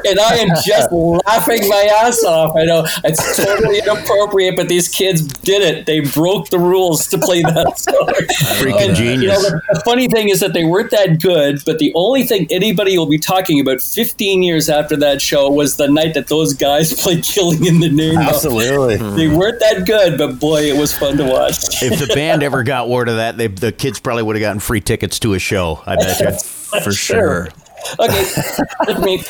[0.10, 2.56] and I am just laughing my ass off.
[2.56, 5.86] I know it's totally inappropriate, but these kids did it.
[5.86, 8.08] They broke the rules to play that song.
[8.60, 9.42] Freaking And, You know, genius.
[9.44, 12.98] the, the funny thing is that they weren't that good, but the only thing anybody
[12.98, 16.94] will be talking about 15 years after that show was the night that those guys
[17.02, 18.28] played Killing in the Name of.
[18.28, 18.98] Absolutely.
[19.16, 21.82] They weren't that good, but boy, it was fun to watch.
[21.84, 24.55] If the band ever got word of that, they, the kids probably would have gotten
[24.60, 25.82] free tickets to a show.
[25.86, 26.32] I bet you.
[26.82, 27.50] For sure.
[28.00, 28.26] Okay,
[28.88, 29.24] with me.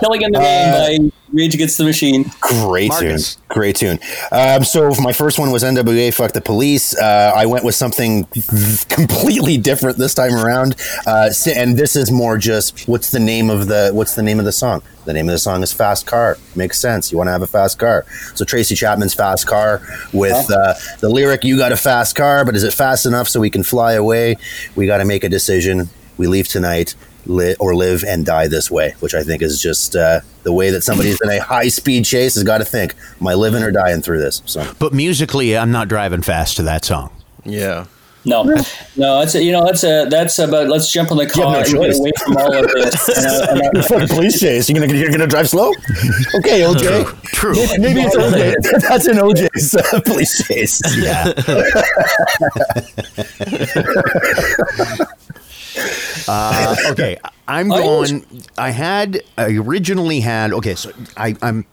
[0.00, 2.30] Killing in the Name by Rage Against the Machine.
[2.40, 3.36] Great Marcus.
[3.36, 3.44] tune.
[3.48, 3.98] Great tune.
[4.30, 6.96] Um, so my first one was NWA Fuck the Police.
[6.96, 8.24] Uh, I went with something
[8.88, 10.76] completely different this time around.
[11.06, 14.44] Uh, and this is more just what's the name of the what's the name of
[14.44, 14.82] the song?
[15.06, 16.36] The name of the song is Fast Car.
[16.54, 17.10] Makes sense.
[17.10, 18.04] You want to have a fast car.
[18.34, 19.80] So Tracy Chapman's Fast Car
[20.12, 23.40] with uh, the lyric "You got a fast car, but is it fast enough so
[23.40, 24.36] we can fly away?
[24.74, 25.88] We got to make a decision.
[26.18, 26.94] We leave tonight."
[27.26, 30.70] Li- or live and die this way, which I think is just uh, the way
[30.70, 33.70] that somebody's in a high speed chase has got to think: Am I living or
[33.72, 34.42] dying through this?
[34.46, 37.10] So But musically, I'm not driving fast to that song.
[37.44, 37.86] Yeah.
[38.28, 38.42] No,
[38.96, 41.58] no, that's a, you know that's a that's about let's jump in the car no
[41.60, 41.92] and choice.
[41.92, 43.08] get away from all of this.
[43.16, 44.68] And, uh, and, uh, fucking police chase.
[44.68, 45.68] You're gonna you're gonna drive slow?
[46.34, 47.22] Okay, OJ.
[47.26, 47.54] True.
[47.54, 48.80] Maybe, maybe it's OJ.
[48.88, 50.82] That's an OJ's uh, police chase.
[50.98, 51.32] Yeah.
[56.28, 57.16] uh, okay,
[57.48, 58.24] I'm going.
[58.58, 60.52] I had I originally had.
[60.52, 61.66] Okay, so I, I'm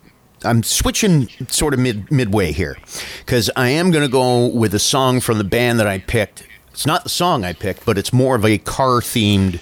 [0.43, 2.77] I'm switching sort of mid midway here
[3.19, 6.45] because I am going to go with a song from the band that I picked.
[6.71, 9.59] It's not the song I picked, but it's more of a car themed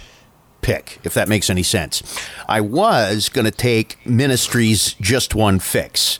[0.62, 2.02] pick, if that makes any sense.
[2.48, 6.20] I was going to take Ministry's Just One Fix,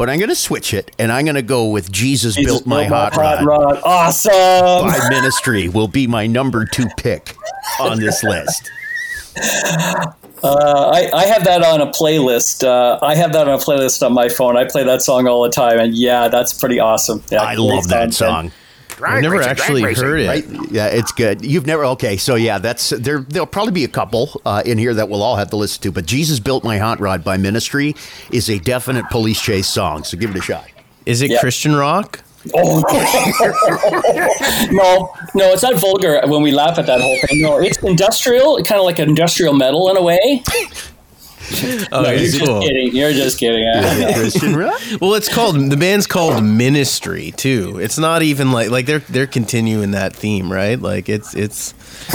[0.00, 2.66] but I'm going to switch it and I'm going to go with Jesus, Jesus Built
[2.66, 3.82] My Hot, Rod Rod.
[3.84, 4.32] Awesome.
[4.32, 7.36] by Ministry will be my number two pick
[7.78, 8.70] on this list.
[10.42, 12.66] Uh, I, I have that on a playlist.
[12.66, 14.56] Uh, I have that on a playlist on my phone.
[14.56, 17.22] I play that song all the time, and yeah, that's pretty awesome.
[17.30, 18.50] Yeah, I love that song.
[19.06, 19.16] Song.
[19.16, 20.70] I've never actually heard it.
[20.70, 21.44] Yeah, it's good.
[21.44, 22.16] You've never okay.
[22.16, 23.20] So yeah, that's there.
[23.20, 25.92] There'll probably be a couple uh, in here that we'll all have to listen to.
[25.92, 27.94] But Jesus built my hot rod by Ministry
[28.30, 30.04] is a definite police chase song.
[30.04, 30.66] So give it a shot.
[31.06, 31.40] Is it Yeah.
[31.40, 32.20] Christian rock?
[32.54, 32.80] Oh
[34.70, 37.42] no, no, it's not vulgar when we laugh at that whole thing.
[37.42, 40.42] No, it's industrial, kind of like industrial metal in a way.
[41.92, 42.94] Oh, No, you're it's just kidding.
[42.94, 43.66] You're just kidding.
[44.14, 44.80] Christian rock.
[45.00, 47.78] Well, it's called the band's called Ministry too.
[47.78, 50.80] It's not even like like they're they're continuing that theme, right?
[50.80, 51.72] Like it's it's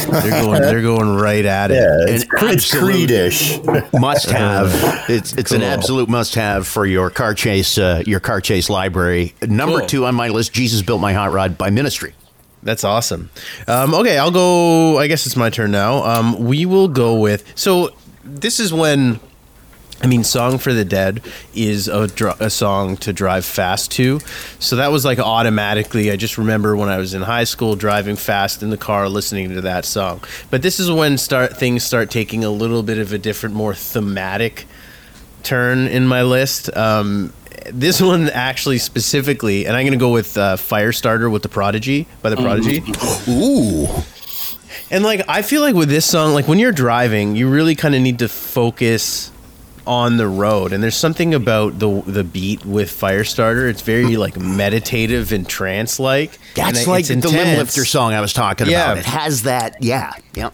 [0.07, 1.75] they're going they're going right at it.
[1.75, 3.99] Yeah, it's, An it's Creedish.
[3.99, 4.73] must have.
[5.09, 9.35] It's it's an absolute must have for your car chase uh, your car chase library.
[9.41, 9.87] Number Cool.
[9.87, 12.13] two on my list: Jesus built my hot rod by Ministry.
[12.63, 13.29] That's awesome.
[13.67, 14.97] Um, okay, I'll go.
[14.97, 16.03] I guess it's my turn now.
[16.03, 17.43] Um, we will go with.
[17.55, 17.91] So
[18.25, 19.19] this is when.
[20.01, 21.21] I mean, "Song for the Dead"
[21.53, 24.19] is a, dr- a song to drive fast to.
[24.59, 26.11] So that was like automatically.
[26.11, 29.49] I just remember when I was in high school driving fast in the car, listening
[29.51, 30.21] to that song.
[30.51, 33.73] But this is when start things start taking a little bit of a different, more
[33.73, 34.65] thematic
[35.43, 36.75] turn in my list.
[36.75, 37.31] Um,
[37.71, 42.05] this one actually specifically, and I'm going to go with uh, "Firestarter" with the Prodigy
[42.21, 42.83] by the Prodigy.
[43.29, 43.87] Ooh,
[44.91, 47.95] And like I feel like with this song, like when you're driving, you really kind
[47.95, 49.31] of need to focus
[49.87, 50.73] on the road.
[50.73, 53.69] And there's something about the the beat with Firestarter.
[53.69, 56.37] It's very like meditative and trance like.
[56.55, 58.91] that's like the limblifter song I was talking Yeah.
[58.93, 58.97] about.
[58.99, 59.77] It has that.
[59.81, 60.49] Yeah, yeah.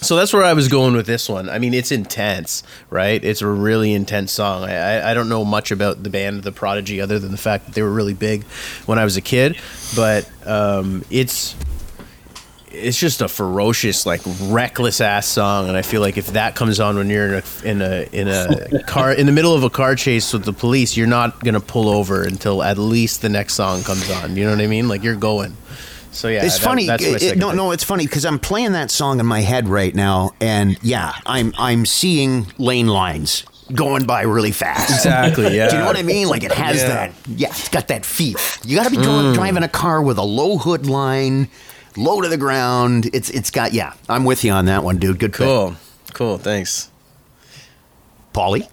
[0.00, 1.48] So that's where I was going with this one.
[1.48, 3.24] I mean, it's intense, right?
[3.24, 4.64] It's a really intense song.
[4.64, 7.64] I, I, I don't know much about the band The Prodigy other than the fact
[7.64, 8.44] that they were really big
[8.84, 9.56] when I was a kid,
[9.96, 11.54] but um, it's
[12.74, 15.68] it's just a ferocious, like reckless ass song.
[15.68, 18.28] And I feel like if that comes on when you're in a in a in
[18.28, 21.60] a car in the middle of a car chase with the police, you're not gonna
[21.60, 24.36] pull over until at least the next song comes on.
[24.36, 24.88] You know what I mean?
[24.88, 25.56] Like you're going.
[26.12, 26.86] So yeah, it's that- funny.
[26.86, 29.40] That's my It- it- no, no, it's funny because I'm playing that song in my
[29.40, 34.90] head right now, and yeah, I'm I'm seeing lane lines going by really fast.
[34.90, 35.56] Exactly.
[35.56, 35.68] Yeah.
[35.70, 36.28] Do you know what I mean?
[36.28, 36.88] Like it has Yeah.
[36.88, 37.12] that.
[37.28, 38.36] Yeah, it's got that feel.
[38.64, 39.34] You got to be dri- mm.
[39.34, 41.48] driving a car with a low hood line,
[41.96, 43.10] low to the ground.
[43.12, 43.72] It's it's got.
[43.72, 45.18] Yeah, I'm with you on that one, dude.
[45.18, 45.46] Good pick.
[45.46, 45.76] Cool.
[46.12, 46.38] Cool.
[46.38, 46.90] Thanks.
[48.32, 48.68] Paulie.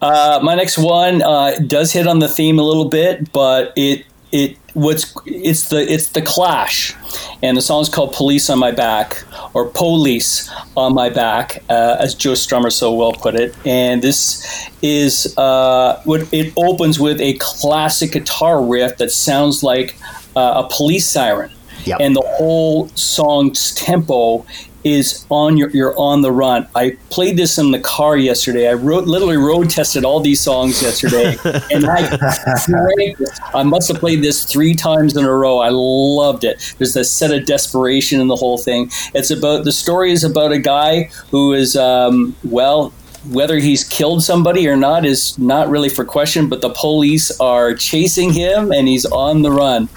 [0.00, 4.04] Uh, my next one uh, does hit on the theme a little bit, but it
[4.32, 6.94] it what's it's the it's the Clash,
[7.42, 12.14] and the song's called "Police on My Back" or "Police on My Back," uh, as
[12.14, 13.54] Joe Strummer so well put it.
[13.66, 19.96] And this is uh, what it opens with a classic guitar riff that sounds like
[20.36, 21.50] uh, a police siren,
[21.88, 21.98] Yep.
[22.00, 24.44] and the whole song's tempo
[24.84, 26.66] is on your you're on the run.
[26.74, 28.68] I played this in the car yesterday.
[28.68, 31.36] I wrote literally road tested all these songs yesterday,
[31.72, 33.14] and I.
[33.54, 35.58] I must have played this three times in a row.
[35.58, 36.74] I loved it.
[36.78, 38.90] There's this set of desperation in the whole thing.
[39.14, 42.92] It's about the story is about a guy who is um, well.
[43.30, 47.74] Whether he's killed somebody or not is not really for question, but the police are
[47.74, 49.88] chasing him and he's on the run.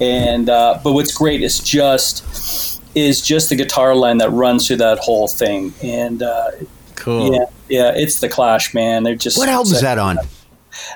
[0.00, 4.76] And uh, but what's great is just is just the guitar line that runs through
[4.76, 5.72] that whole thing.
[5.82, 6.50] And uh,
[6.96, 7.34] Cool.
[7.34, 9.04] yeah, yeah, it's the Clash, man.
[9.04, 10.18] They're just What album is that on?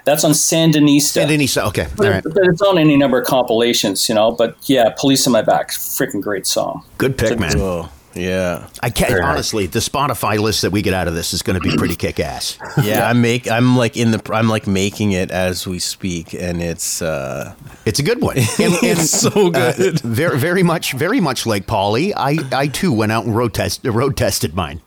[0.05, 1.27] That's on Sandinista.
[1.27, 1.67] Sandinista.
[1.69, 1.85] Okay.
[1.85, 4.31] All But, it's on any number of compilations, you know.
[4.33, 6.85] But yeah, Police on My Back, freaking great song.
[6.99, 7.53] Good pick, man.
[7.53, 7.89] Cool.
[8.15, 8.69] Yeah.
[8.83, 9.31] I can't Very nice.
[9.33, 9.67] honestly.
[9.67, 12.21] The Spotify list that we get out of this is going to be pretty kick
[12.21, 12.59] ass.
[12.83, 16.63] Yeah, I'm make I'm like in the I'm like making it as we speak, and
[16.63, 18.37] it's uh It's a good one.
[18.59, 19.57] And, and, It's so good.
[20.05, 22.13] uh, very, very much, very much like Paulie.
[22.17, 24.81] I, I too went out and road test, road tested mine.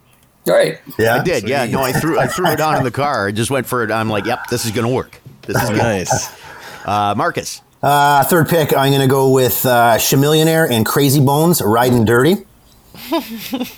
[0.48, 0.80] All right.
[0.98, 1.48] Yeah, I did.
[1.50, 1.66] Yeah.
[1.66, 3.28] No, I threw, I threw it on in the car.
[3.28, 3.92] I just went for it.
[3.92, 5.20] I'm like, yep, this is going to work.
[5.42, 6.30] This is nice.
[6.86, 7.62] Uh, Marcus.
[7.84, 12.38] Uh, third pick, I'm going to go with uh, Chamillionaire and Krayzie Bone's, Riding Dirty.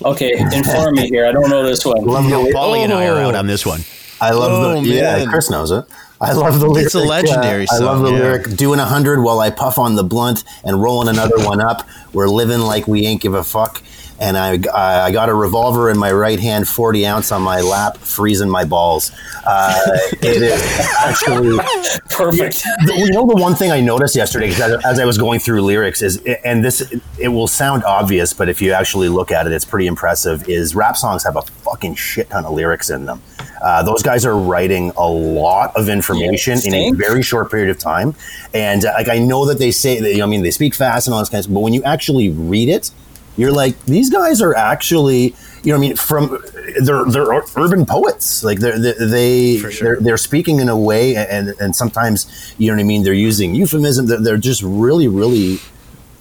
[0.02, 1.26] Okay, inform me here.
[1.26, 2.02] I don't know this one.
[2.04, 3.80] Love No, the, Paulie and I are out on this one.
[4.20, 5.16] I love Oh, the yeah.
[5.16, 5.28] man.
[5.28, 5.84] Chris knows it.
[6.20, 6.86] I love the lyric.
[6.86, 8.18] It's a legendary uh, I love the yeah.
[8.18, 8.56] lyric.
[8.56, 11.88] Doing a hundred while I puff on the blunt and rolling another one up.
[12.12, 13.82] We're living like we ain't give a fuck.
[14.20, 17.60] And I, I I got a revolver in my right hand, forty ounce on my
[17.62, 19.12] lap, freezing my balls.
[19.46, 19.80] Uh,
[20.22, 20.62] it is
[20.98, 21.58] actually
[22.10, 22.62] Perfect.
[22.86, 26.02] you know the one thing I noticed yesterday, as, as I was going through lyrics
[26.02, 29.64] is, and this it will sound obvious, but if you actually look at it, it's
[29.64, 30.46] pretty impressive.
[30.48, 33.22] Is rap songs have a fucking shit ton of lyrics in them.
[33.62, 37.78] Uh, those guys are writing a lot of information in a very short period of
[37.78, 38.14] time,
[38.52, 40.74] and uh, like I know that they say that you know, I mean they speak
[40.74, 42.90] fast and all this kind of stuff, but when you actually read it,
[43.40, 46.42] you're like these guys are actually you know, I mean, from
[46.82, 48.42] they're they're urban poets.
[48.42, 49.70] Like they're, they they sure.
[49.70, 53.02] they're, they're speaking in a way, and and sometimes you know what I mean.
[53.02, 54.06] They're using euphemism.
[54.06, 55.58] They're, they're just really really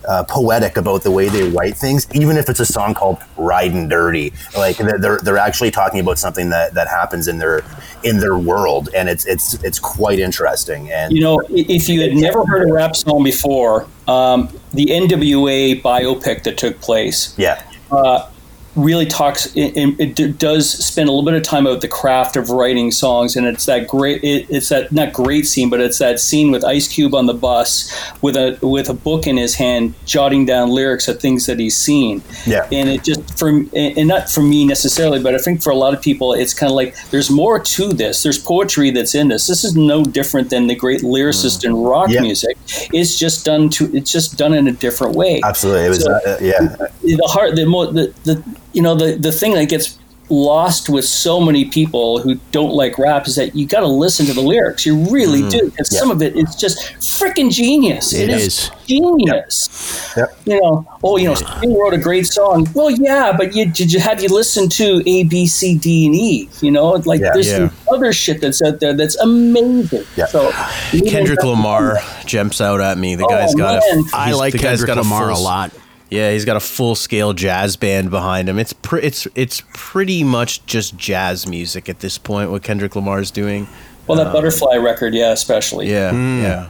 [0.09, 3.87] uh, poetic about the way they write things, even if it's a song called "Riding
[3.87, 7.63] Dirty." Like they're they're- actually talking about something that that happens in their
[8.03, 10.91] in their world, and it's it's it's quite interesting.
[10.91, 15.81] And You know, if you had never heard a rap song before, um, the NWA
[15.81, 17.61] biopic that took place yeah,
[18.75, 19.73] really talks it,
[20.19, 23.47] it does spend a little bit of time about the craft of writing songs and
[23.47, 26.87] it's that great it, it's that not great scene but it's that scene with ice
[26.87, 31.07] cube on the bus with a with a book in his hand jotting down lyrics
[31.07, 32.67] of things that he's seen Yeah.
[32.71, 35.93] and it just for and not for me necessarily but i think for a lot
[35.95, 39.47] of people it's kind of like there's more to this there's poetry that's in this
[39.47, 42.21] this is no different than the great lyricist in rock Yeah.
[42.21, 42.55] music
[42.93, 45.85] it's just done to it's just done in a different way absolutely.
[45.85, 46.59] It was So- uh, yeah.
[47.01, 49.97] the heart the, the the you know the the thing that gets
[50.31, 54.27] lost with so many people who don't like rap is that you got to listen
[54.27, 55.49] to the lyrics you really mm-hmm.
[55.49, 55.99] do because Yeah.
[55.99, 58.71] some of it is just freaking genius It is, is.
[58.85, 60.37] genius Yep.
[60.45, 63.91] you know oh you know Sting wrote a great song well yeah but you did
[63.91, 67.31] you have you listened to a b c d and e you know like Yeah.
[67.33, 67.69] there's Yeah.
[67.69, 70.27] some other shit that's out there that's amazing Yeah.
[70.27, 70.51] so
[71.07, 73.15] Kendrick Lamar jumps out at me.
[73.15, 74.03] The Oh, guy's got man.
[74.13, 74.15] a.
[74.15, 75.71] I like the guy's Kendrick got Lamar a full- lot.
[76.09, 78.57] Yeah, he's got a full scale jazz band behind him.
[78.57, 82.49] It's pre- it's it's pretty much just jazz music at this point.
[82.51, 83.67] What Kendrick Lamar's doing.
[84.07, 86.69] well that butterfly record yeah especially Yeah, yeah.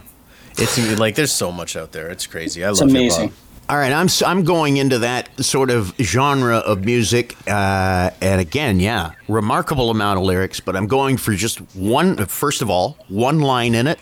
[0.58, 2.10] It's like there's so much out there.
[2.10, 2.65] It's crazy.
[2.65, 3.45] I it's love amazing hip-hop.
[3.69, 8.41] All right, I'm s- I'm going into that sort of genre of music, uh, and
[8.41, 10.60] again, yeah, remarkable amount of lyrics.
[10.60, 12.17] But I'm going for just one.
[12.25, 13.99] First of all, one line in it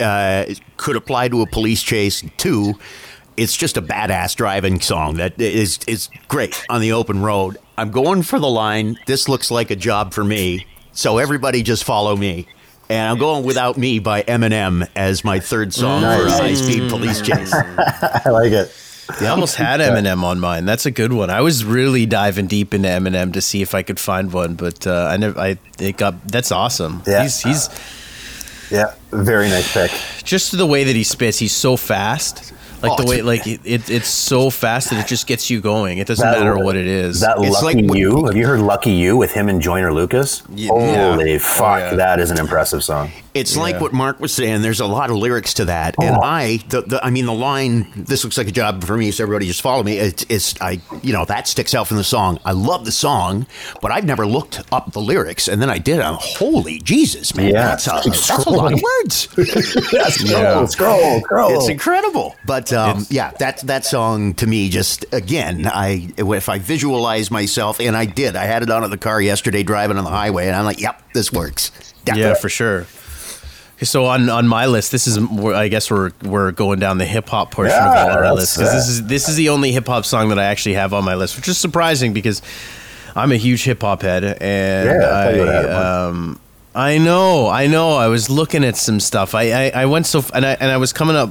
[0.00, 2.24] uh, could apply to a police chase.
[2.36, 2.74] Two,
[3.36, 7.58] it's just a badass driving song that is is great on the open road.
[7.76, 8.98] I'm going for the line.
[9.06, 10.66] This looks like a job for me.
[10.92, 12.46] So everybody just follow me.
[12.88, 16.88] And I'm going without me by Eminem as my third song for a high speed
[16.90, 17.52] police chase.
[17.54, 18.72] I like it.
[19.20, 20.64] I almost had Eminem on mine.
[20.66, 21.30] That's a good one.
[21.30, 24.86] I was really diving deep into Eminem to see if I could find one, but
[24.86, 25.38] uh, I never.
[25.38, 26.26] I it got.
[26.28, 27.02] That's awesome.
[27.06, 27.22] Yeah.
[27.22, 27.68] He's he's
[28.70, 29.90] Yeah, very nice pick.
[30.24, 31.38] just the way that he spits.
[31.38, 32.52] He's so fast.
[32.88, 35.60] Like Oh, the way, like it, it, it's so fast that it just gets you
[35.60, 35.98] going.
[35.98, 37.20] It doesn't That- matter what it is.
[37.20, 38.26] That It's Lucky like You.
[38.26, 40.42] Have you heard Lucky You with him and Joyner Lucas?
[40.54, 40.68] yeah.
[40.68, 41.94] Holy Oh, fuck, yeah.
[41.94, 43.10] that is an impressive song.
[43.34, 44.62] It's like what Mark was saying.
[44.62, 46.20] There's a lot of lyrics to that, and Oh.
[46.22, 49.24] I, the, the, I mean, the line "This looks like a job for me," so
[49.24, 49.98] everybody just follow me.
[49.98, 52.38] It's, it's, I, you know, that sticks out from the song.
[52.44, 53.46] I love the song,
[53.82, 55.98] but I've never looked up the lyrics, and then I did.
[56.00, 57.52] I'm holy Jesus, man!
[57.52, 57.62] Yeah.
[57.74, 59.28] that's a, that's a lot of words.
[59.84, 61.54] Yeah, scroll, scroll, scroll.
[61.56, 62.36] It's incredible.
[62.46, 67.80] But um, yeah, that that song to me just again, I if I visualize myself,
[67.80, 70.46] and I did, I had it on in the car yesterday driving on the highway,
[70.46, 71.72] and I'm like, yep, this works.
[72.06, 72.86] yeah, for sure.
[73.84, 77.28] So on, on my list, this is I guess we're we're going down the hip
[77.28, 79.86] hop portion Yeah, of all our list because this is this is the only hip
[79.86, 82.42] hop song that I actually have on my list, which is surprising because
[83.16, 86.40] I'm a huge hip hop head and Yeah, I thought you would've had I um
[86.74, 87.92] I know I know.
[87.96, 89.34] I was looking at some stuff.
[89.34, 91.30] I I, I went so and I and I was coming up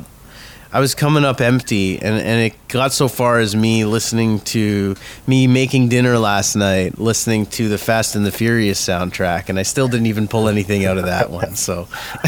[0.73, 4.95] I was coming up empty, and, and it got so far as me listening to
[5.27, 9.63] me making dinner last night, listening to the Fast and the Furious soundtrack, and I
[9.63, 11.55] still didn't even pull anything out of that one.
[11.55, 11.87] So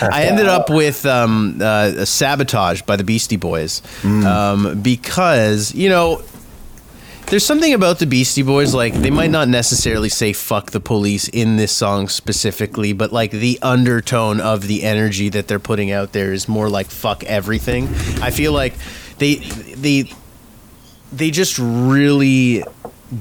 [0.00, 6.22] I ended up with um, uh, "Sabotage" by the Beastie Boys um, because you know
[7.30, 11.28] there's something about the Beastie Boys, like they might not necessarily say "fuck the police"
[11.28, 16.12] in this song specifically, but like the undertone of the energy that they're putting out
[16.12, 17.86] there is more like "fuck everything."
[18.20, 18.74] I feel like
[19.18, 20.12] they they
[21.12, 22.64] they just really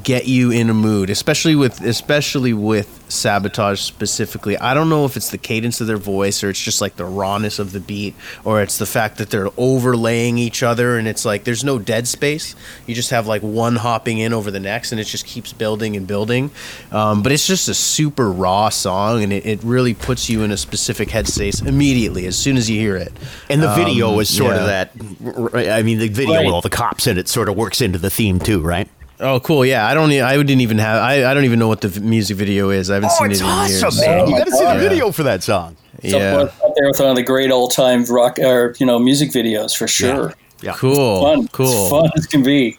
[0.04, 4.56] get you in a mood, especially with especially with sabotage specifically.
[4.58, 7.06] I don't know if it's the cadence of their voice or it's just like the
[7.06, 8.13] rawness of the beat
[8.45, 12.08] or it's the fact that they're overlaying each other and it's like there's no dead
[12.08, 12.56] space.
[12.86, 15.95] You just have like one hopping in over the next and it just keeps building
[15.95, 16.52] and building.
[16.91, 20.52] Um, but it's just a super raw song and it, it really puts you in
[20.52, 23.12] a specific headspace immediately as soon as you hear it.
[23.49, 24.62] And the video is sort yeah.
[24.62, 25.67] of that.
[25.73, 26.45] I mean, the video Right.
[26.45, 28.88] with all the cops in it sort of works into the theme too, right?
[29.21, 29.65] Oh, cool!
[29.65, 30.12] Yeah, I don't.
[30.12, 31.02] e- I didn't even have.
[31.02, 32.89] I, I don't even know what the music video is.
[32.89, 33.79] I haven't seen it in years.
[33.79, 34.79] so- You got to see the God.
[34.79, 35.75] video for that song.
[36.02, 39.31] It's Yeah, up there with one of the great all-time rock or you know music
[39.31, 40.33] videos for sure.
[40.62, 40.73] Yeah.
[40.77, 41.67] cool, Fun, cool.
[41.67, 42.77] It's fun as can be.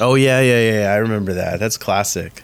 [0.00, 0.92] Oh yeah, yeah, yeah, yeah.
[0.92, 1.60] I remember that.
[1.60, 2.42] That's classic.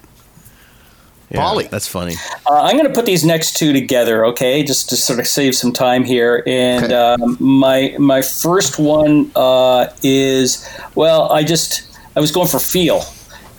[1.31, 1.69] Yeah, Paulie.
[1.69, 2.15] that's funny.
[2.49, 5.57] Uh, I'm going to put these next two together, okay, just to sort of save
[5.57, 6.45] some time here.
[6.47, 12.61] And um, my my first one uh, is well, I just I was going for
[12.61, 13.03] feel,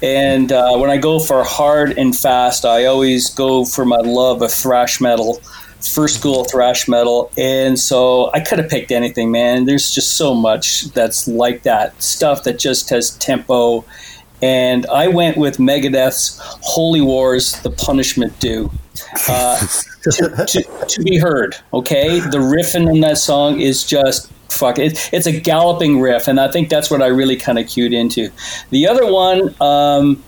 [0.01, 4.41] And uh, when I go for hard and fast, I always go for my love
[4.41, 5.41] of thrash metal,
[5.81, 7.31] first school thrash metal.
[7.37, 9.65] And so I could have picked anything, man.
[9.65, 13.85] There's just so much that's like that stuff that just has tempo.
[14.41, 18.71] And I went with Megadeth's Holy Wars, The Punishment Due.
[19.27, 19.59] Uh,
[20.03, 22.19] to, to, to be heard, okay?
[22.19, 25.09] The riffing in that song is just fuck it.
[25.13, 28.29] It's a galloping riff, and I think that's what I really kind of cued into.
[28.69, 30.23] The other one um,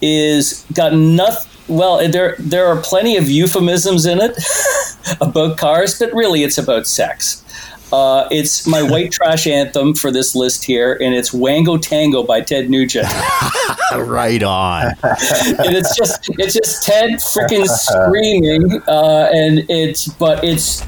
[0.00, 1.50] is got nothing.
[1.66, 4.36] Well, there there are plenty of euphemisms in it
[5.20, 7.42] about cars, but really it's about sex.
[7.92, 12.40] Uh, it's my white trash anthem for this list here, and it's "Wango Tango" by
[12.40, 13.06] Ted Nugent.
[13.94, 14.86] right on.
[15.02, 20.84] and it's just it's just Ted freaking screaming, uh, and it's but it's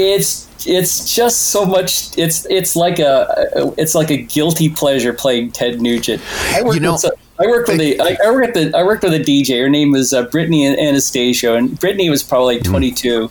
[0.00, 2.16] it's it's just so much.
[2.18, 6.22] It's it's like a it's like a guilty pleasure playing Ted Nugent.
[6.54, 8.78] I worked You know- with some- I worked with a I, I worked at the
[8.78, 9.62] I worked with a DJ.
[9.62, 12.72] Her name was uh, Brittany Anastasio, and Brittany was probably like mm-hmm.
[12.72, 13.30] 22,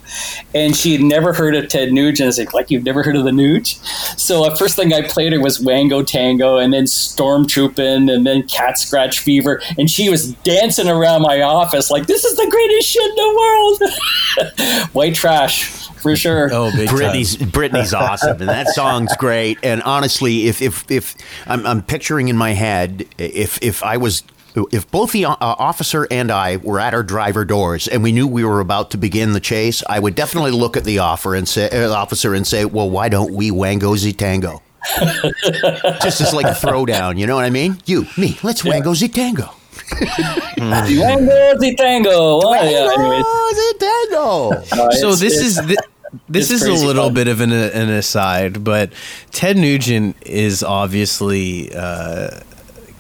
[0.56, 2.22] and she had never heard of Ted Nugent.
[2.22, 3.78] I was like, like you've never heard of the Nuge?
[4.20, 8.48] So the first thing I played her was Wango Tango, and then Stormtrooping, and then
[8.48, 12.90] Cat Scratch Fever, and she was dancing around my office like this is the greatest
[12.90, 14.90] shit in the world.
[14.94, 16.50] White trash for sure.
[16.52, 16.98] Oh, big time.
[16.98, 19.58] Brittany's Brittany's awesome, and that song's great.
[19.64, 21.16] And honestly, if if if
[21.48, 24.24] I'm, I'm picturing in my head, if if I was.
[24.72, 28.28] If both the uh, officer and I were at our driver doors and we knew
[28.28, 31.48] we were about to begin the chase, I would definitely look at the offer and
[31.48, 34.64] say, uh, officer and say, "Well, why don't we wango the tango?"
[36.02, 37.78] Just as like a throwdown, you know what I mean?
[37.86, 39.08] You, me, let's wango the
[40.58, 41.02] tango.
[41.02, 42.40] Wango the tango.
[42.44, 43.26] Oh, yeah, anyways.
[43.80, 44.52] Tango.
[44.84, 45.78] Uh, so this is thi-
[46.28, 47.14] this it's is a little fun.
[47.14, 48.92] bit of an, an aside, but
[49.32, 52.40] Ted Nugent is obviously uh,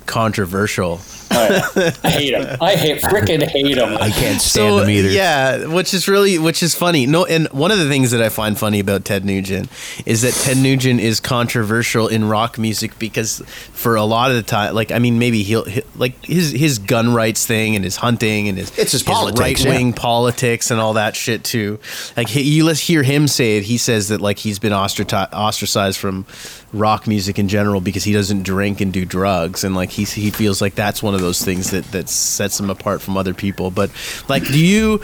[0.06, 1.00] controversial.
[2.04, 2.58] I hate him.
[2.60, 3.98] I hate freaking hate him.
[3.98, 5.10] I can't stand him either.
[5.10, 7.06] Yeah, which is really which is funny.
[7.06, 9.70] No, and one of the things that I find funny about Ted Nugent
[10.06, 14.44] is that Ted Nugent is controversial in rock music because for a lot of the
[14.44, 17.98] time, like I mean, maybe he'll he, like his his gun rights thing and his
[17.98, 21.80] hunting and his It's his politics, right wing politics and all that shit too.
[22.18, 23.64] Like he, you let's hear him say it.
[23.64, 26.26] He says that like he's been ostracized ostracized from
[26.72, 30.30] rock music in general because he doesn't drink and do drugs and like he he
[30.30, 33.72] feels like that's one of those things that that sets them apart from other people
[33.72, 33.92] but
[34.28, 35.02] like do you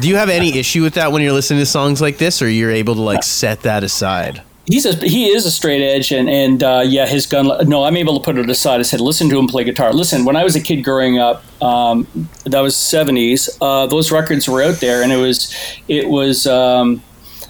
[0.00, 2.48] do you have any issue with that when you're listening to songs like this or
[2.48, 6.30] you're able to like set that aside He's a, he is a straight edge, and
[6.30, 7.68] and uh, yeah, his gun.
[7.68, 8.78] No, I'm able to put it aside.
[8.78, 9.92] I said, listen to him play guitar.
[9.92, 12.06] Listen, when I was a kid growing up, um,
[12.44, 13.58] that was 70s.
[13.60, 15.52] Uh, those records were out there, and it was
[15.88, 17.02] it was um,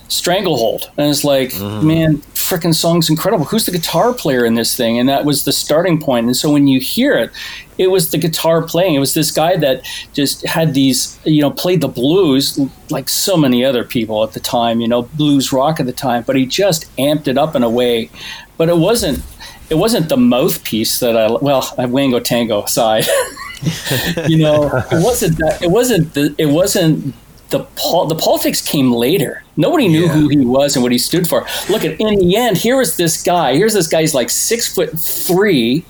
[0.08, 3.44] Stranglehold, and it's like, man, freaking song's incredible.
[3.44, 4.98] Who's the guitar player in this thing?
[4.98, 6.26] And that was the starting point.
[6.26, 7.30] And so when you hear it,
[7.78, 8.96] it was the guitar playing.
[8.96, 12.58] It was this guy that just had these, you know, played the blues
[12.90, 16.24] like so many other people at the time, you know, blues rock at the time,
[16.26, 18.10] but he just amped it up in a way.
[18.56, 19.22] But it wasn't
[19.70, 23.06] it wasn't the mouthpiece that I well, I Wango Tango aside.
[24.26, 27.14] you know, it wasn't that it wasn't the it wasn't
[27.50, 29.42] the pol- the politics came later.
[29.56, 31.46] Nobody knew who he was and what he stood for.
[31.68, 33.56] Look at in the end, here was this guy.
[33.56, 34.00] Here's this guy.
[34.00, 35.84] He's like six foot three,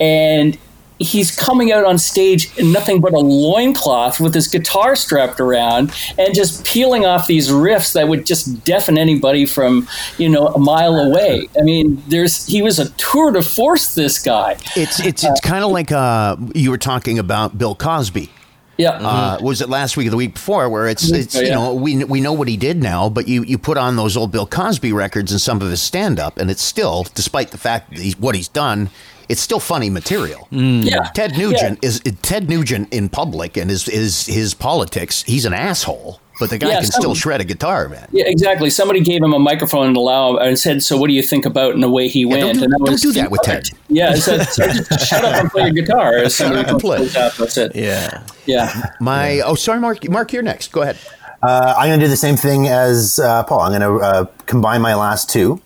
[0.00, 0.58] and
[0.98, 5.92] he's coming out on stage in nothing but a loincloth with his guitar strapped around
[6.18, 9.86] and just peeling off these riffs that would just deafen anybody from
[10.18, 11.48] you know a mile away.
[11.58, 13.94] I mean, there's he was a tour de force.
[13.94, 14.56] This guy.
[14.74, 18.30] It's it's it's kind of like uh, you were talking about Bill Cosby.
[18.76, 18.90] Yeah.
[18.90, 20.68] Uh, was it last week or the week before?
[20.68, 23.42] Where it's it's Oh, you know we we know what he did now, but you
[23.42, 26.50] you put on those old Bill Cosby records and some of his stand up, and
[26.50, 28.90] it's still, despite the fact that he's, what he's done,
[29.28, 30.46] it's still funny material.
[30.50, 31.04] yeah.
[31.14, 35.22] Ted Nugent is Ted Nugent in public and his his his politics.
[35.24, 38.06] He's an asshole, but the guy Yeah, can still shred a guitar, man.
[38.12, 38.70] Yeah, exactly.
[38.70, 41.74] Somebody gave him a microphone and allow and said, "So what do you think about?"
[41.74, 42.40] And away he went.
[42.42, 43.68] don't do- and that don't was do that with Ted.
[43.88, 46.28] Yeah, it said, so just shut up and play your guitar.
[46.28, 47.04] Somebody up and play.
[47.06, 47.74] That's it.
[47.74, 48.90] yeah Yeah.
[49.00, 50.08] My oh sorry, Mark.
[50.08, 50.72] Mark, you're next.
[50.72, 50.98] Go ahead.
[51.42, 53.60] Uh, I'm going to do the same thing as uh, Paul.
[53.60, 55.60] I'm going to uh, combine my last two.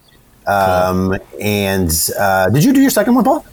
[0.47, 3.45] Um, and uh, did you do your second one, Paul?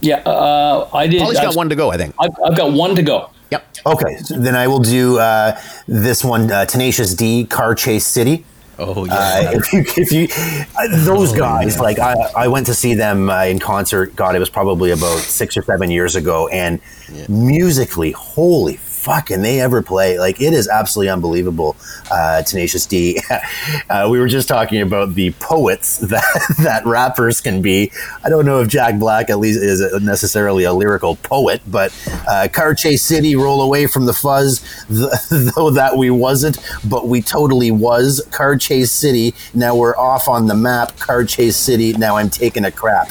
[0.00, 1.22] Yeah, uh, I did.
[1.22, 2.14] Paulie's got I've- one to go, I think.
[2.18, 3.30] I've, I've got one to go.
[3.54, 3.66] Yep.
[3.86, 8.44] Okay, so then I will do uh, this one, uh, Tenacious D, Car Chase City.
[8.78, 10.28] oh Uh, yeah if you, if you,
[10.76, 14.16] uh, those guys, like I, I went to see them uh, in concert.
[14.16, 16.80] God, it was probably about six or seven years ago, and
[17.28, 20.18] musically, holy fuck can they ever play?
[20.18, 21.76] Like it is absolutely unbelievable.
[22.10, 23.20] Uh, Tenacious D.
[23.90, 27.92] uh, we were just talking about the poets that that rappers can be.
[28.24, 31.92] I don't know if Jack Black at least is necessarily a lyrical poet, but
[32.26, 34.60] uh, Car Chase City, roll away from the fuzz.
[34.88, 38.26] Th- though that we wasn't, but we totally was.
[38.30, 39.34] Car Chase City.
[39.52, 40.96] Now we're off on the map.
[40.98, 41.92] Car Chase City.
[41.92, 43.10] Now I'm taking a crap.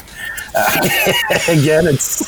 [0.56, 1.12] Uh,
[1.48, 2.22] again, it's.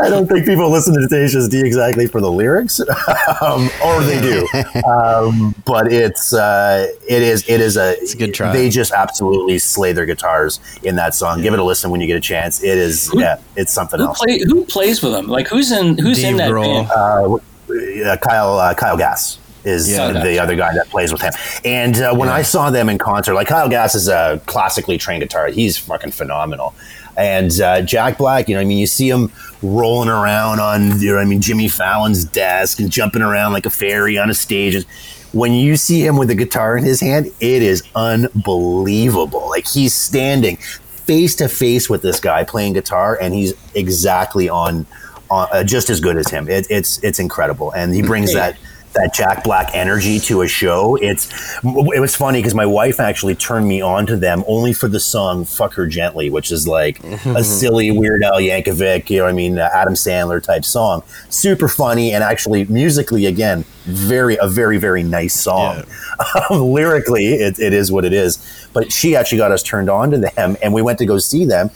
[0.00, 2.80] I don't think people listen to Tenacious D exactly for the lyrics,
[3.42, 4.46] um, or they do.
[4.84, 8.52] Um, but it's uh, it is it is a it's a good try.
[8.52, 11.42] They just absolutely slay their guitars in that song.
[11.42, 12.62] Give it a listen when you get a chance.
[12.62, 14.18] It is Who- yeah, it's something Who else.
[14.18, 15.26] play Who plays with them?
[15.28, 16.88] Like who's in Who's in that Grohl.
[16.88, 18.06] band?
[18.06, 20.12] uh, Kyle uh, Kyle Gass is Yeah.
[20.12, 21.32] the other guy that plays with him.
[21.64, 25.22] And uh, when I saw them in concert, like Kyle Gass is a classically trained
[25.22, 25.48] guitar.
[25.48, 26.74] He's fucking phenomenal.
[27.16, 29.30] And uh, Jack Black, you know, I mean, you see him
[29.62, 33.70] rolling around on, you know, I mean, Jimmy Fallon's desk and jumping around like a
[33.70, 34.84] fairy on a stage.
[35.32, 39.48] When you see him with a guitar in his hand, it is unbelievable.
[39.48, 44.86] Like he's standing face to face with this guy playing guitar, and he's exactly on,
[45.30, 46.48] on uh, just as good as him.
[46.48, 48.56] It, it's it's incredible, and he brings that
[48.94, 50.96] that Jack Black energy to a show.
[50.96, 51.28] It's
[51.62, 55.00] it was funny because my wife actually turned me on to them only for the
[55.00, 59.30] song "Fuck Her Gently," which is like a silly Weird Al Yankovic, you know, what
[59.30, 61.02] I mean, uh, Adam Sandler type song.
[61.28, 65.84] Super funny and actually musically, again, very a very very nice song.
[66.50, 68.38] Lyrically, it, it is what it is.
[68.72, 71.44] But she actually got us turned on to them, and we went to go see
[71.44, 71.70] them.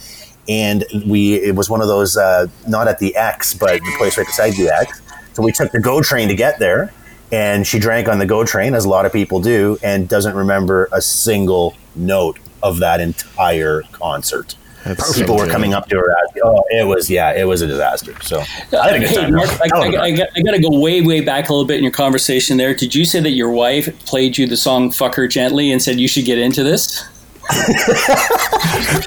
[0.49, 4.17] And we it was one of those uh, not at the X, but the place
[4.17, 5.03] right beside the X.
[5.35, 6.93] So we took the GO train to get there,
[7.33, 10.35] and she drank on the GO train, as a lot of people do, and doesn't
[10.35, 14.57] remember a single note of that entire concert.
[14.85, 16.15] That's people so were coming up to her.
[16.25, 18.15] Asking, oh, it was yeah, it was a disaster.
[18.23, 19.35] So I had a good Hey, time.
[19.35, 20.01] Mark, I, Hell of a I, time.
[20.01, 22.57] I, got, I got to go way, way back a little bit in your conversation
[22.57, 22.75] there.
[22.75, 26.01] Did you say that your wife played you the song "Fuck Her Gently" and said
[26.01, 27.03] you should get into this?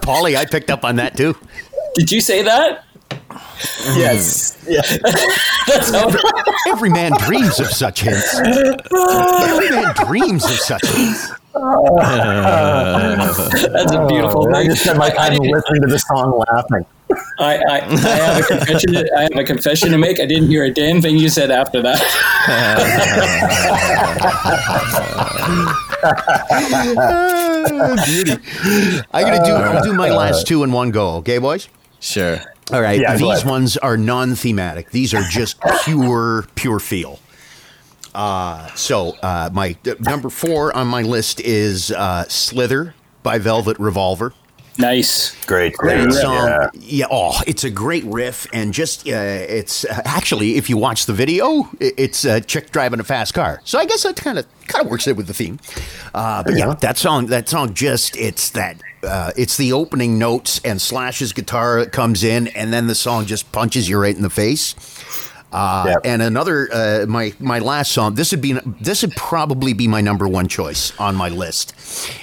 [0.03, 1.35] Paulie, I picked up on that too.
[1.95, 2.85] Did you say that?
[3.95, 4.81] Yes, yeah.
[5.67, 6.09] That's how,
[6.67, 8.39] Every man dreams of such hints.
[8.39, 11.31] Every man dreams of such hints.
[11.53, 11.61] that's
[13.91, 14.69] a beautiful oh, I thing.
[14.69, 16.85] just spent my I- I time listening to the song, laughing.
[17.39, 18.93] I, I, I have a confession.
[18.93, 20.21] To, I have a confession to make.
[20.21, 21.99] I didn't hear a damn thing you said after that.
[28.05, 28.31] Beauty.
[29.11, 29.51] I'm gonna do.
[29.51, 31.15] I'll do my last two in one go.
[31.17, 31.67] Okay, boys.
[31.99, 32.39] Sure.
[32.71, 32.99] All right.
[32.99, 34.91] Yeah, These ones are non-thematic.
[34.91, 37.19] These are just pure, pure feel.
[38.13, 42.93] Uh, so uh, my uh, number four on my list is uh, "Slither"
[43.23, 44.33] by Velvet Revolver.
[44.81, 45.35] Nice.
[45.45, 46.47] Great, Great great song.
[46.47, 46.69] Yeah.
[46.73, 47.05] Yeah.
[47.11, 51.13] Oh, it's a great riff, and just uh, it's uh, actually, if you watch the
[51.13, 53.61] video, it's a chick driving a fast car.
[53.63, 55.59] So I guess that kind of kind of works in with the theme.
[56.13, 58.81] Uh, but yeah, that song, that song, just it's that.
[59.03, 63.51] Uh, it's the opening notes and Slash's guitar comes in, and then the song just
[63.51, 64.75] punches you right in the face.
[65.51, 66.01] Uh, Yep.
[66.05, 68.15] And another, uh, my my last song.
[68.15, 71.73] This would be this would probably be my number one choice on my list.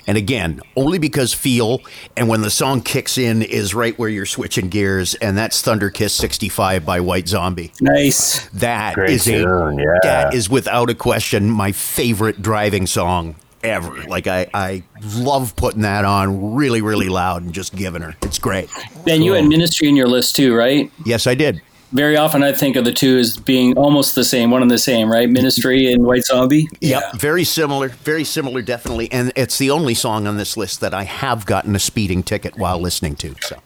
[0.07, 1.81] And again, only because feel
[2.17, 5.91] and when the song kicks in is right where you're switching gears, and that's Thunder
[5.91, 7.73] Kiss '65 by White Zombie.
[7.81, 8.49] Nice.
[8.51, 9.99] That Great is a tune, yeah.
[10.03, 14.05] that is without a question my favorite driving song ever.
[14.05, 14.83] Like I I
[15.17, 18.15] love putting that on really really loud and just giving her.
[18.23, 18.71] It's great.
[19.05, 20.91] Ben, you had ministry in your list too, right?
[21.05, 21.61] Yes, I did.
[21.93, 24.77] Very often, I think of the two as being almost the same, one and the
[24.79, 25.29] same, right?
[25.29, 26.69] Ministry and White Zombie.
[26.81, 29.11] Yep, very similar, very similar, definitely.
[29.11, 32.59] And it's the only song on this list that I have gotten a speeding ticket
[32.59, 33.35] while listening to.
[33.43, 33.57] So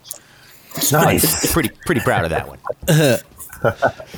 [1.01, 1.51] Nice.
[1.51, 2.59] pretty pretty proud of that one.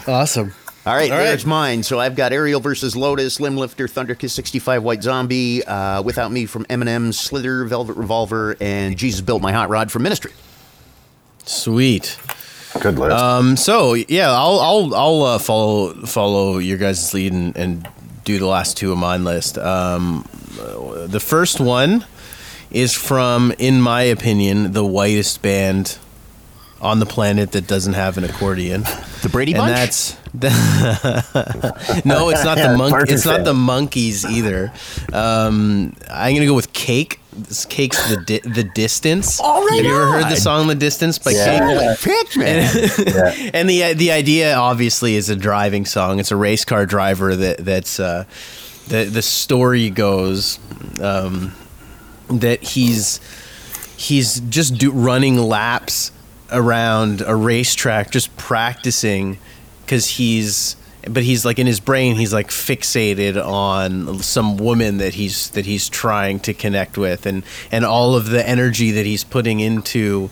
[0.08, 0.54] Awesome.
[0.88, 1.24] All right, All right.
[1.26, 1.82] there's mine.
[1.84, 6.66] So I've got Ariel versus Lotus, Limblifter, Thunderkiss 65, White Zombie, uh, Without Me from
[6.66, 10.32] Eminem, Slither, Velvet Revolver, and Jesus Built My Hot Rod from Ministry.
[11.44, 12.18] Sweet.
[12.82, 13.16] Good list.
[13.16, 17.88] Um, so yeah, I'll I'll I'll uh, follow follow your guys' lead and, and
[18.24, 19.58] do the last two of mine list.
[19.58, 20.28] Um,
[21.08, 22.06] the first one
[22.72, 25.98] is from, in my opinion, the whitest band
[26.82, 28.82] on the planet that doesn't have an accordion,
[29.22, 29.72] The Brady and Bunch?
[29.74, 30.18] that's
[32.06, 33.10] no, it's not the monk.
[33.10, 34.74] It's not the Monkees either.
[35.14, 37.20] Um, I'm gonna go with Cake.
[37.38, 39.40] This Cake's the di- the distance.
[39.44, 41.60] Oh, right Have you ever heard the song "The Distance" by Yeah.
[41.60, 41.64] Cake?
[41.64, 43.52] Holy pick, man.
[43.54, 46.20] and the the idea obviously is a driving song.
[46.20, 48.24] It's a race car driver that that's uh,
[48.88, 50.60] the the story goes
[51.02, 51.52] um,
[52.30, 53.20] that he's
[53.98, 56.12] he's just do, running laps
[56.52, 59.38] around a racetrack, just practicing
[59.86, 60.76] because he's
[61.10, 65.66] but he's like in his brain he's like fixated on some woman that he's that
[65.66, 70.30] he's trying to connect with and and all of the energy that he's putting into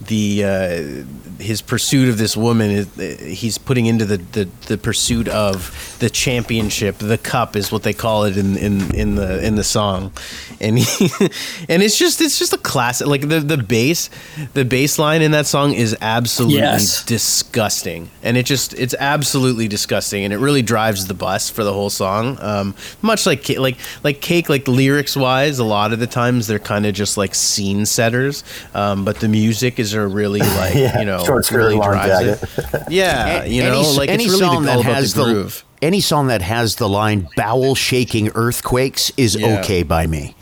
[0.00, 5.28] the uh, his pursuit of this woman is he's putting into the, the, the pursuit
[5.28, 9.56] of the championship the cup is what they call it in, in, in the in
[9.56, 10.12] the song.
[10.60, 11.08] And he,
[11.68, 14.10] and it's just it's just a classic like the the bass
[14.54, 17.04] the bass line in that song is absolutely Yes.
[17.04, 18.10] disgusting.
[18.22, 21.90] And it just it's absolutely disgusting and it really drives the bus for the whole
[21.90, 22.38] song.
[22.40, 26.58] Um, much like like like cake like lyrics wise a lot of the times they're
[26.58, 28.42] kind of just like scene setters
[28.74, 31.90] um, but the music is a really like Yeah, you know short skirt, really long
[31.90, 35.24] drives it yeah you know any, like any it's really song the, that has the
[35.24, 39.60] the, any song that has the line "bowel shaking earthquakes" is Yeah.
[39.60, 40.34] okay by me.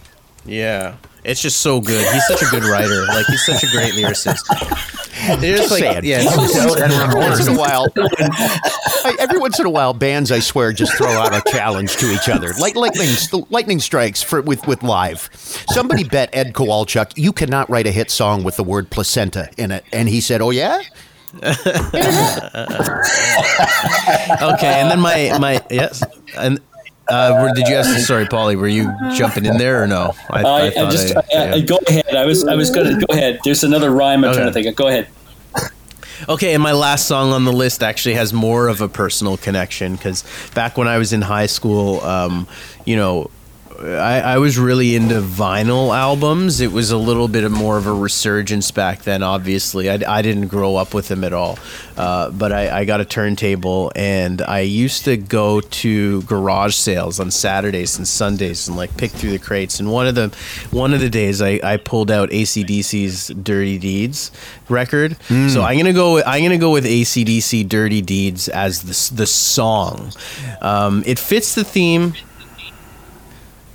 [0.47, 0.95] Yeah.
[1.25, 2.05] It's just so good.
[2.13, 3.07] He's such a good writer.
[3.07, 4.43] Like he's such a great lyricist.
[5.27, 6.05] It's Just like saying.
[6.05, 10.31] yeah, it's just- every once in a while, I- every once in a while, bands
[10.31, 13.09] I swear just throw out a challenge to each other, like lightning
[13.49, 15.31] lightning strikes for with with live.
[15.71, 19.71] Somebody bet Ed Kowalczyk you cannot write a hit song with the word placenta in
[19.71, 20.83] it, and he said, "Oh yeah."
[21.35, 21.55] okay,
[24.81, 26.03] and then my my yes,
[26.37, 26.61] and
[27.09, 28.07] uh, were, did you ask?
[28.07, 30.15] Sorry, Paulie, were you jumping in there or no?
[30.31, 31.65] I, I, thought just I- I, I, yeah.
[31.65, 32.15] go ahead.
[32.15, 33.41] I was I was going to go ahead.
[33.45, 34.75] There's another rhyme I'm trying to think of.
[34.77, 35.09] Go ahead.
[36.29, 39.97] Okay, and my last song on the list actually has more of a personal connection
[39.97, 40.25] because
[40.55, 42.47] back when I was in high school, um,
[42.85, 43.31] you know,
[43.81, 46.61] I, I was really into vinyl albums.
[46.61, 49.23] It was a little bit of more of a resurgence back then.
[49.23, 51.59] Obviously, I, I didn't grow up with them at all,
[51.97, 57.19] uh, but I, I got a turntable, and I used to go to garage sales
[57.19, 59.81] on Saturdays and Sundays and like pick through the crates.
[59.81, 60.35] And one of the
[60.71, 64.31] one of the days, I, I pulled out ACDC's "Dirty Deeds"
[64.69, 65.17] record.
[65.49, 66.15] So I'm gonna go.
[66.15, 70.13] With, I'm gonna go with ACDC "Dirty Deeds" as the the song.
[70.61, 72.15] Um, it fits the theme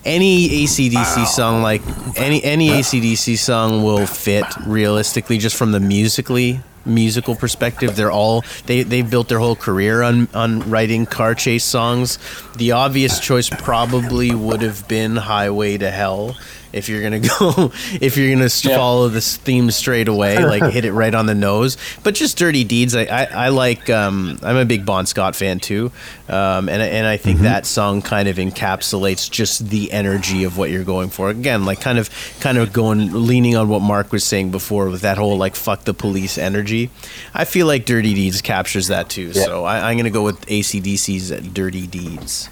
[0.10, 1.82] any ACDC song, like
[2.18, 7.96] any any ACDC song, will fit realistically just from the musically musical perspective.
[7.96, 12.18] They're all they they built their whole career on on writing car chase songs.
[12.58, 16.36] The obvious choice probably would have been Highway to Hell.
[16.72, 18.78] If you're gonna go, if you're gonna Yeah.
[18.78, 21.78] follow this theme straight away, like hit it right on the nose.
[22.04, 23.90] But just Dirty Deeds, I, I, I like.
[23.90, 25.92] Um, I'm a big Bon Scott fan too,
[26.28, 30.58] um, and I- and I think that song kind of encapsulates just the energy of
[30.58, 31.30] what you're going for.
[31.30, 32.10] Again, like kind of
[32.40, 35.86] kind of going leaning on what Mark was saying before with that whole like fuck
[35.86, 36.90] the police energy.
[37.34, 39.32] I feel like Dirty Deeds captures that too.
[39.34, 39.44] Yeah.
[39.46, 42.50] So I, I'm gonna go with ACDC's Dirty Deeds.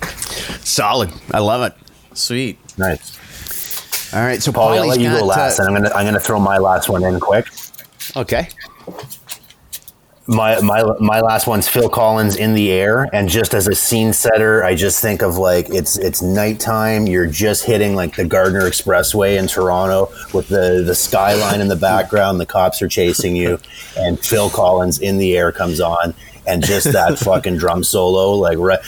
[0.63, 1.11] Solid.
[1.34, 1.78] I love it.
[2.18, 2.57] Sweet.
[2.78, 3.18] Nice.
[4.14, 6.20] All right, so Paul, I'll let you go last, uh, and I'm gonna I'm gonna
[6.20, 7.47] throw my last one in quick.
[8.16, 8.47] okay.
[10.30, 14.12] My my my last one's Phil Collins in the air, and just as a scene
[14.12, 17.08] setter, I just think of like it's it's nighttime.
[17.08, 21.78] You're just hitting like the Gardiner Expressway in Toronto with the the skyline in the
[21.78, 22.41] background.
[22.41, 23.58] The cops are chasing you,
[23.97, 26.14] and Phil Collins in the air comes on,
[26.45, 28.80] and just that fucking drum solo, like right.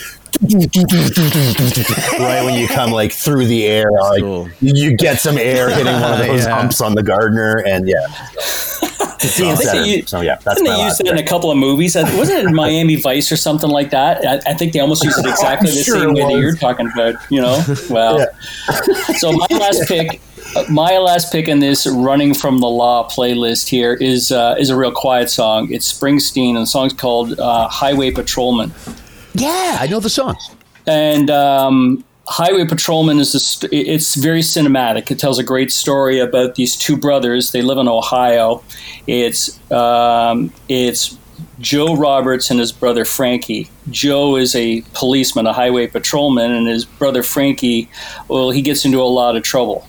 [2.18, 4.48] Right when you come like through the air, like Cool.
[4.60, 6.56] you get some air hitting one of those Yeah.
[6.58, 8.06] humps on the Gardiner, and yeah,
[9.20, 9.82] Scene I think setter.
[9.82, 11.94] they u- so yeah, that's Didn't they use last that in a couple of movies?
[11.94, 14.24] Wasn't it in Miami Vice or something like that?
[14.26, 16.90] I, I think they almost used it exactly the sure same way that you're talking
[16.92, 17.16] about.
[17.30, 18.26] You know, well.
[19.18, 20.20] so my last pick,
[20.56, 24.70] uh, my last pick in this "Running from the Law" playlist here is uh, is
[24.70, 25.70] a real quiet song.
[25.70, 28.72] It's Springsteen, and the song's called uh, "Highway Patrolman."
[29.34, 30.36] Yeah, I know the song.
[30.86, 35.10] and um, Highway Patrolman is a st- it's very cinematic.
[35.10, 37.52] It tells a great story about these two brothers.
[37.52, 38.62] They live in Ohio.
[39.06, 41.16] It's um, it's
[41.60, 43.70] Joe Roberts and his brother Frankie.
[43.90, 47.88] Joe is a policeman, a highway patrolman, and his brother Frankie,
[48.28, 49.86] well, he gets into a lot of trouble.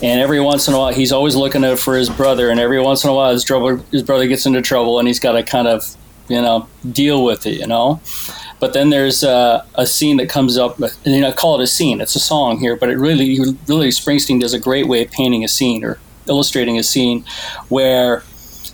[0.00, 2.50] And every once in a while, he's always looking out for his brother.
[2.50, 5.18] And every once in a while, his, trouble, his brother gets into trouble, and he's
[5.20, 5.96] got to kind of,
[6.28, 7.58] you know, deal with it.
[7.58, 8.00] You know.
[8.60, 11.66] But then there's uh, a scene that comes up, and you know, call it a
[11.66, 12.00] scene.
[12.00, 13.38] It's a song here, but it really,
[13.68, 17.24] really, Springsteen does a great way of painting a scene or illustrating a scene
[17.68, 18.22] where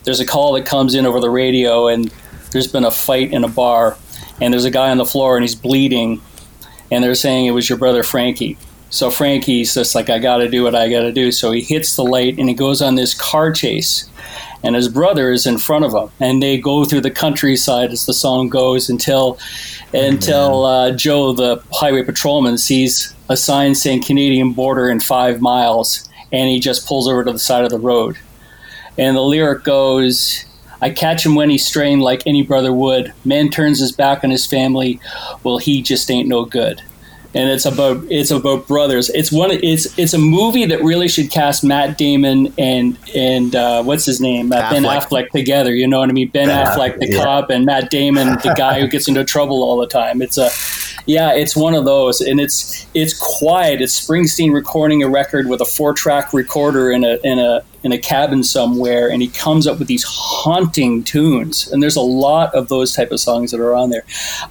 [0.05, 2.13] there's a call that comes in over the radio, and
[2.51, 3.97] there's been a fight in a bar,
[4.41, 6.23] and there's a guy on the floor, and he's bleeding,
[6.91, 8.57] and they're saying it was your brother Frankie.
[8.95, 11.33] So Frankie's just like, I got to do what I got to do.
[11.33, 14.09] So he hits the light, and he goes on this car chase
[14.63, 18.07] and his brother is in front of him, and they go through the countryside as
[18.07, 19.39] the song goes until
[19.93, 26.09] until uh, Joe, the highway patrolman, sees a sign saying Canadian border in five miles,
[26.33, 28.17] and he just pulls over to the side of the road.
[28.97, 30.47] And the lyric goes,
[30.81, 33.13] I catch him when he's straying like any brother would.
[33.25, 34.99] Man turns his back on his family.
[35.43, 36.81] Well, he just ain't no good
[37.35, 39.11] and it's about it's about brothers.
[39.11, 39.51] It's one.
[39.51, 44.21] It's it's a movie that really should cast Matt Damon and and uh, what's his
[44.21, 45.75] name uh, Ben Affleck together.
[45.75, 46.29] You know what I mean?
[46.29, 47.25] Ben, ben Affleck, the yeah.
[47.25, 50.23] cop, and Matt Damon, the guy who gets into trouble all the time.
[50.23, 50.51] It's a
[51.07, 53.83] yeah, it's one of those, and it's it's quiet.
[53.83, 57.93] It's Springsteen recording a record with a four track recorder in a in a in
[57.93, 62.53] a cabin somewhere and he comes up with these haunting tunes and there's a lot
[62.55, 64.05] of those type of songs that are on there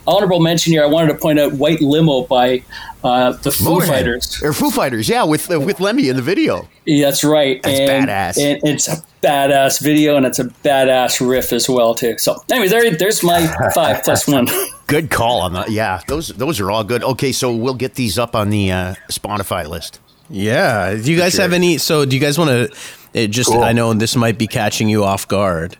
[0.08, 2.64] honorable mention here i wanted to point out white limo by
[3.04, 3.88] uh, the Foo Motorhead.
[3.88, 4.44] Fighters.
[4.44, 6.70] Or Foo Fighters, yeah, with uh, with Lemmy in the video.
[6.86, 7.62] Yeah, that's right.
[7.62, 8.38] That's and, badass.
[8.42, 12.18] And it's a badass video, and it's a badass riff as well too.
[12.18, 14.48] So, anyways, there, there's my five plus one.
[14.88, 15.70] Good call on that.
[15.70, 17.04] Yeah, those those are all good.
[17.04, 20.00] Okay, so we'll get these up on the uh, Spotify list.
[20.30, 20.96] Yeah.
[20.96, 21.42] Do you guys sure.
[21.42, 21.78] have any?
[21.78, 22.78] So, do you guys want to?
[23.14, 23.64] It just cool.
[23.64, 25.78] I know this might be catching you off guard,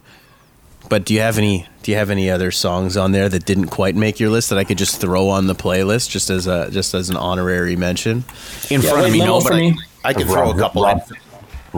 [0.88, 3.68] but do you have any do you have any other songs on there that didn't
[3.68, 6.70] quite make your list that I could just throw on the playlist just as a
[6.70, 8.24] just as an honorary mention?
[8.70, 9.74] In yeah, front of me, no, but I,
[10.04, 11.16] I could throw a couple Rob, in.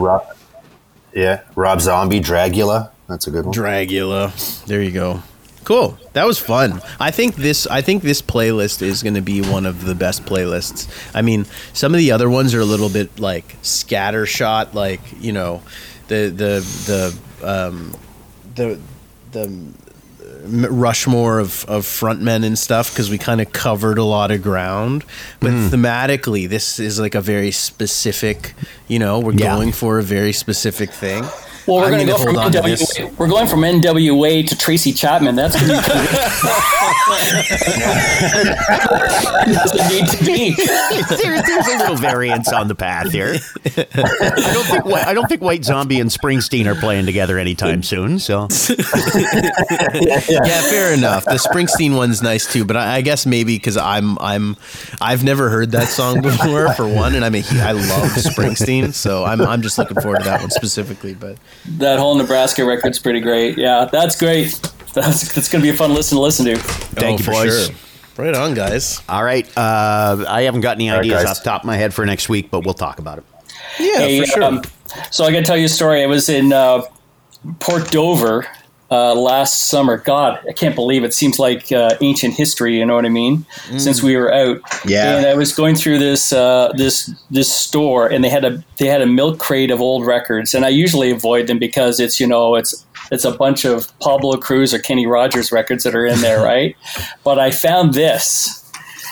[0.01, 0.37] Rob,
[1.13, 2.91] yeah, Rob Zombie, Dragula.
[3.07, 3.53] That's a good one.
[3.53, 4.65] Dragula.
[4.65, 5.23] There you go.
[5.67, 5.97] Cool.
[6.13, 6.81] That was fun.
[6.97, 10.23] I think this I think this playlist is going to be one of the best
[10.23, 10.87] playlists.
[11.13, 15.33] I mean, some of the other ones are a little bit like scattershot like, you
[15.33, 15.61] know,
[16.07, 17.93] the the the um
[18.55, 18.79] the
[19.33, 24.41] the Rushmore of, of frontmen and stuff because we kind of covered a lot of
[24.41, 25.03] ground.
[25.41, 25.67] But mm.
[25.67, 28.53] thematically, this is like a very specific,
[28.87, 29.53] you know, we're yeah.
[29.53, 31.25] going for a very specific thing.
[31.67, 33.17] Well, we're going to go from NWA.
[33.17, 35.35] We're going from NWA to Tracy Chapman.
[35.35, 35.75] That's going to
[39.89, 40.55] need to be.
[41.17, 43.35] There, there's a little variance on the path here.
[43.65, 48.19] I don't think I don't think White Zombie and Springsteen are playing together anytime soon.
[48.19, 51.25] So, yeah, fair enough.
[51.25, 54.55] The Springsteen one's nice too, but I, I guess maybe because I'm I'm
[55.01, 59.25] I've never heard that song before for one, and I mean I love Springsteen, so
[59.25, 61.13] I'm I'm just looking forward to that one specifically.
[61.13, 61.37] But
[61.67, 63.57] that whole Nebraska record's pretty great.
[63.57, 64.59] Yeah, that's great.
[64.93, 66.55] That's that's going to be a fun listen to listen to.
[66.55, 67.67] Thank oh, you, boys.
[67.67, 67.75] Sure.
[68.17, 68.99] Right on, guys.
[69.07, 69.45] All right.
[69.55, 72.29] Uh, I haven't got any ideas right, off the top of my head for next
[72.29, 73.23] week, but we'll talk about it.
[73.79, 74.43] Yeah, hey, for sure.
[74.43, 74.63] Um,
[75.11, 76.01] so I got to tell you a story.
[76.01, 76.81] I was in uh,
[77.59, 78.47] Port Dover
[78.89, 79.97] uh, last summer.
[79.97, 81.13] God, I can't believe it.
[81.13, 82.77] Seems like uh, ancient history.
[82.77, 83.45] You know what I mean?
[83.67, 83.81] Mm.
[83.81, 85.17] Since we were out, yeah.
[85.17, 88.87] And I was going through this uh, this this store, and they had a they
[88.87, 92.27] had a milk crate of old records, and I usually avoid them because it's you
[92.27, 96.21] know it's it's a bunch of Pablo Cruise or Kenny Rogers records that are in
[96.21, 96.75] there, right?
[97.23, 98.63] but I found this.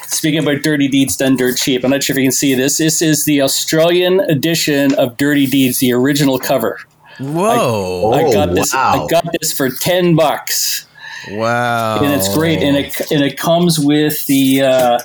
[0.07, 2.78] Speaking about Dirty Deeds Done Dirt Cheap, I'm not sure if you can see this.
[2.78, 6.80] This is the Australian edition of Dirty Deeds, the original cover.
[7.20, 8.11] Whoa!
[8.13, 8.74] I, I got this.
[8.74, 9.05] Wow.
[9.05, 10.86] I got this for ten bucks.
[11.32, 12.03] Wow!
[12.03, 14.61] And it's great, and it and it comes with the.
[14.61, 14.99] Uh,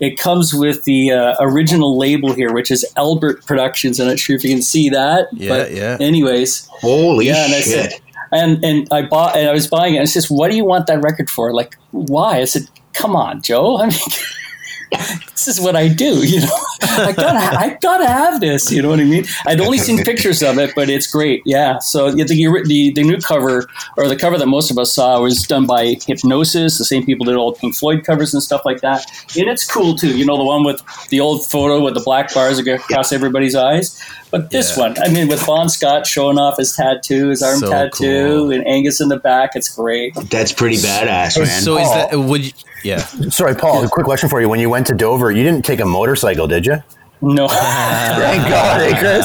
[0.00, 4.00] it comes with the uh, original label here, which is Albert Productions.
[4.00, 5.28] I'm not sure if you can see that.
[5.32, 5.96] Yeah, but yeah.
[6.00, 7.92] Anyways, holy yeah, and I shit!
[7.92, 8.00] Said,
[8.32, 9.98] and and I bought and I was buying it.
[9.98, 11.52] And I says, "What do you want that record for?
[11.54, 13.78] Like, why?" I said, "Come on, Joe.
[13.80, 13.98] I mean."
[14.90, 16.58] This is what I do, you know.
[16.82, 18.70] I gotta, I gotta have this.
[18.70, 19.24] You know what I mean?
[19.46, 21.42] I'd only seen pictures of it, but it's great.
[21.44, 21.78] Yeah.
[21.78, 25.42] So the, the the new cover or the cover that most of us saw was
[25.42, 29.04] done by Hipgnosis, the same people did all Pink Floyd covers and stuff like that.
[29.36, 30.16] And it's cool too.
[30.16, 34.00] You know, the one with the old photo with the black bars across everybody's eyes.
[34.30, 34.88] But this yeah.
[34.88, 38.52] one, I mean, with Bon Scott showing off his tattoo, his arm so tattoo, cool.
[38.52, 40.14] and Angus in the back, it's great.
[40.30, 41.62] That's pretty badass, man.
[41.62, 42.20] So is that oh.
[42.20, 42.52] would you,
[42.84, 42.98] yeah?
[43.30, 43.84] Sorry, Paul.
[43.84, 44.48] A quick question for you.
[44.48, 46.82] When you went to Dover, you didn't take a motorcycle, did you?
[47.22, 47.48] No.
[47.48, 49.24] Thank God, hey Chris.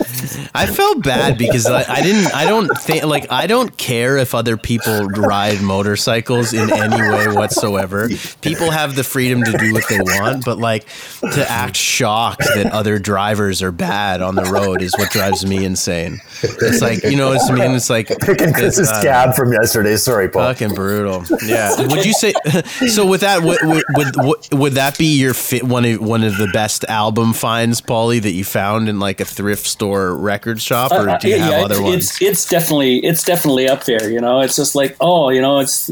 [0.54, 2.34] I felt bad because I, I, didn't.
[2.34, 7.28] I don't think like I don't care if other people ride motorcycles in any way
[7.28, 8.08] whatsoever.
[8.40, 10.86] People have the freedom to do what they want, but like
[11.32, 15.64] to act shocked that other drivers are bad on the road is what drives me
[15.64, 16.20] insane.
[16.42, 17.72] It's like you know what I mean.
[17.72, 19.96] It's like picking Chris's uh, cab from yesterday.
[19.96, 20.42] Sorry, Paul.
[20.42, 21.24] Fucking brutal.
[21.44, 21.74] Yeah.
[21.86, 22.32] Would you say
[22.88, 23.06] so?
[23.06, 26.48] With that, would would, would, would that be your fit, one of one of the
[26.48, 31.08] best album finds, Paulie, that you found in like a thrift store record shop, or
[31.08, 32.10] uh, do you have yeah, other ones?
[32.10, 34.10] It's it's definitely it's definitely up there.
[34.10, 35.90] You know, it's just like oh, you know, it's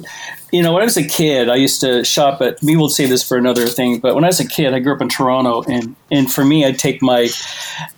[0.53, 2.62] you know, when I was a kid, I used to shop at.
[2.62, 4.95] We will say this for another thing, but when I was a kid, I grew
[4.95, 7.29] up in Toronto, and and for me, I'd take my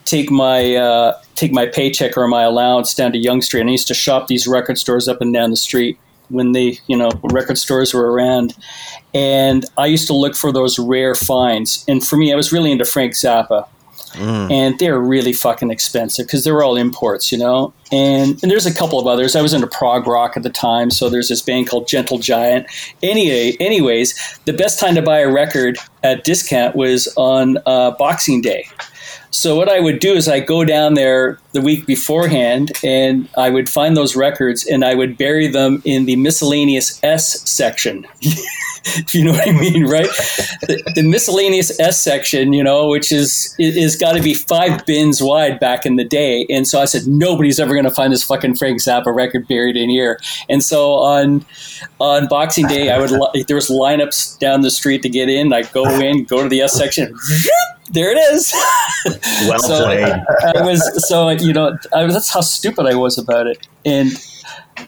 [0.05, 3.73] take my uh, take my paycheck or my allowance down to Yonge Street, and I
[3.73, 7.11] used to shop these record stores up and down the street when they you know
[7.23, 8.55] record stores were around,
[9.15, 11.85] and I used to look for those rare finds.
[11.87, 13.69] And for me, I was really into Frank Zappa
[14.15, 17.73] and they're really fucking expensive because they're all imports, you know.
[17.93, 19.37] And and there's a couple of others.
[19.37, 22.67] I was into prog rock at the time, so there's this band called Gentle Giant.
[23.03, 28.41] Anyway, anyways, the best time to buy a record at discount was on uh, Boxing
[28.41, 28.67] Day.
[29.33, 33.49] So what I would do is I go down there the week beforehand and I
[33.49, 38.07] would find those records and I would bury them in the miscellaneous S section.
[38.85, 40.09] if you know what I mean, right?
[40.63, 45.23] The, the miscellaneous S section, you know, which is is got to be five bins
[45.23, 46.47] wide back in the day.
[46.51, 49.77] And so I said, nobody's ever going to find this fucking Frank Zappa record buried
[49.77, 50.19] in here.
[50.49, 51.45] And so on
[52.01, 55.53] on Boxing Day, I would li- there was lineups down the street to get in.
[55.53, 57.15] I go in, go to the S section.
[57.93, 58.55] There it is.
[59.49, 60.05] Well so played.
[60.05, 64.11] I was so you know I, that's how stupid I was about it, and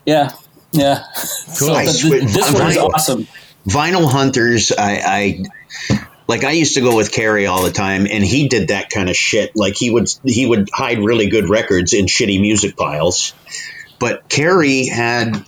[0.06, 0.30] yeah,
[0.70, 1.02] yeah.
[1.14, 3.26] So the- this one is awesome.
[3.66, 6.44] Vinyl hunters, I, I like.
[6.44, 9.16] I used to go with Carrie all the time, and he did that kind of
[9.16, 9.54] shit.
[9.54, 13.34] Like he would he would hide really good records in shitty music piles.
[13.98, 15.44] But Carrie had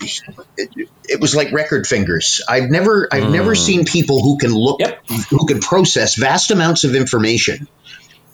[0.57, 2.41] it, it was like record fingers.
[2.49, 3.61] I've never I've never hmm.
[3.61, 5.07] seen people who can look Yep.
[5.31, 7.67] who can process vast amounts of information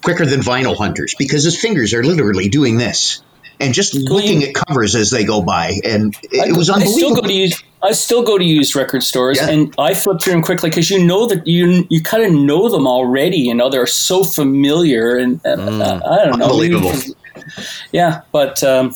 [0.04, 3.22] quicker than vinyl hunters because his fingers are literally doing this
[3.60, 7.12] and just looking at covers as they go by and it, it was I still
[7.12, 7.22] unbelievable.
[7.22, 7.62] go to use.
[7.82, 9.48] I still go to used record stores, Yeah.
[9.50, 12.68] and I flip through them quickly because you know that you you kind of know
[12.68, 13.38] them already.
[13.38, 16.44] You know they're so familiar, and, and uh, I don't know.
[16.46, 16.92] Unbelievable.
[17.92, 18.94] Yeah, but um,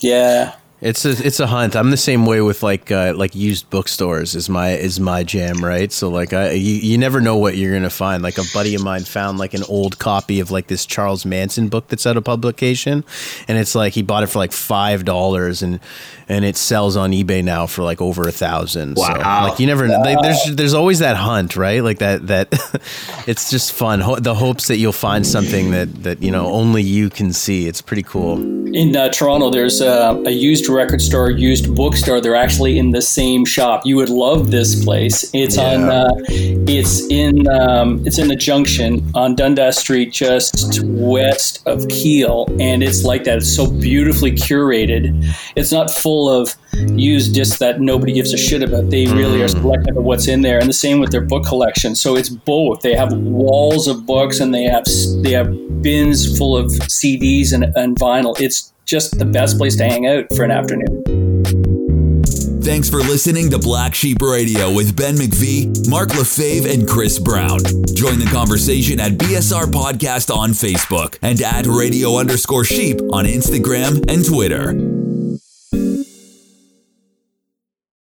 [0.00, 1.74] yeah, It's a it's a hunt.
[1.74, 5.64] I'm the same way with like uh, like used bookstores is my is my jam,
[5.64, 5.90] right?
[5.90, 8.22] So like I you, you never know what you're gonna find.
[8.22, 11.68] Like a buddy of mine found like an old copy of like this Charles Manson
[11.68, 13.02] book that's out of publication,
[13.48, 15.80] and it's like he bought it for like five dollars and
[16.28, 18.96] and it sells on eBay now for like over a thousand.
[18.96, 19.48] So Wow.
[19.48, 20.00] like you never know.
[20.00, 21.82] Like, there's there's always that hunt, right?
[21.82, 22.48] Like that that
[23.26, 24.00] it's just fun.
[24.00, 27.66] Ho- the hopes that you'll find something that that you know only you can see.
[27.68, 28.38] It's pretty cool.
[28.74, 32.20] in uh, Toronto, there's uh, a used record store, used bookstore.
[32.20, 33.86] They're actually in the same shop.
[33.86, 35.30] You would love this place.
[35.32, 35.84] It's on.
[35.84, 37.46] Uh, it's in.
[37.48, 43.24] Um, it's in the junction on Dundas Street, just west of Keele, and it's like
[43.24, 43.38] that.
[43.38, 45.24] It's so beautifully curated.
[45.54, 46.54] It's not full of
[46.96, 48.88] used discs that nobody gives a shit about.
[48.88, 49.60] They really are mm.
[49.60, 51.94] selective of what's in there, and the same with their book collection.
[51.94, 52.80] So it's both.
[52.80, 54.84] They have walls of books, and they have
[55.22, 55.50] they have
[55.82, 58.38] bins full of CDs and, and vinyl.
[58.40, 61.02] It's just the best place to hang out for an afternoon.
[62.62, 67.60] Thanks for listening to Black Sheep Radio with Ben McVee, Mark LaFave, and Chris Brown.
[67.94, 74.04] Join the conversation at BSR Podcast on Facebook and at radio underscore sheep on Instagram
[74.10, 74.72] and Twitter.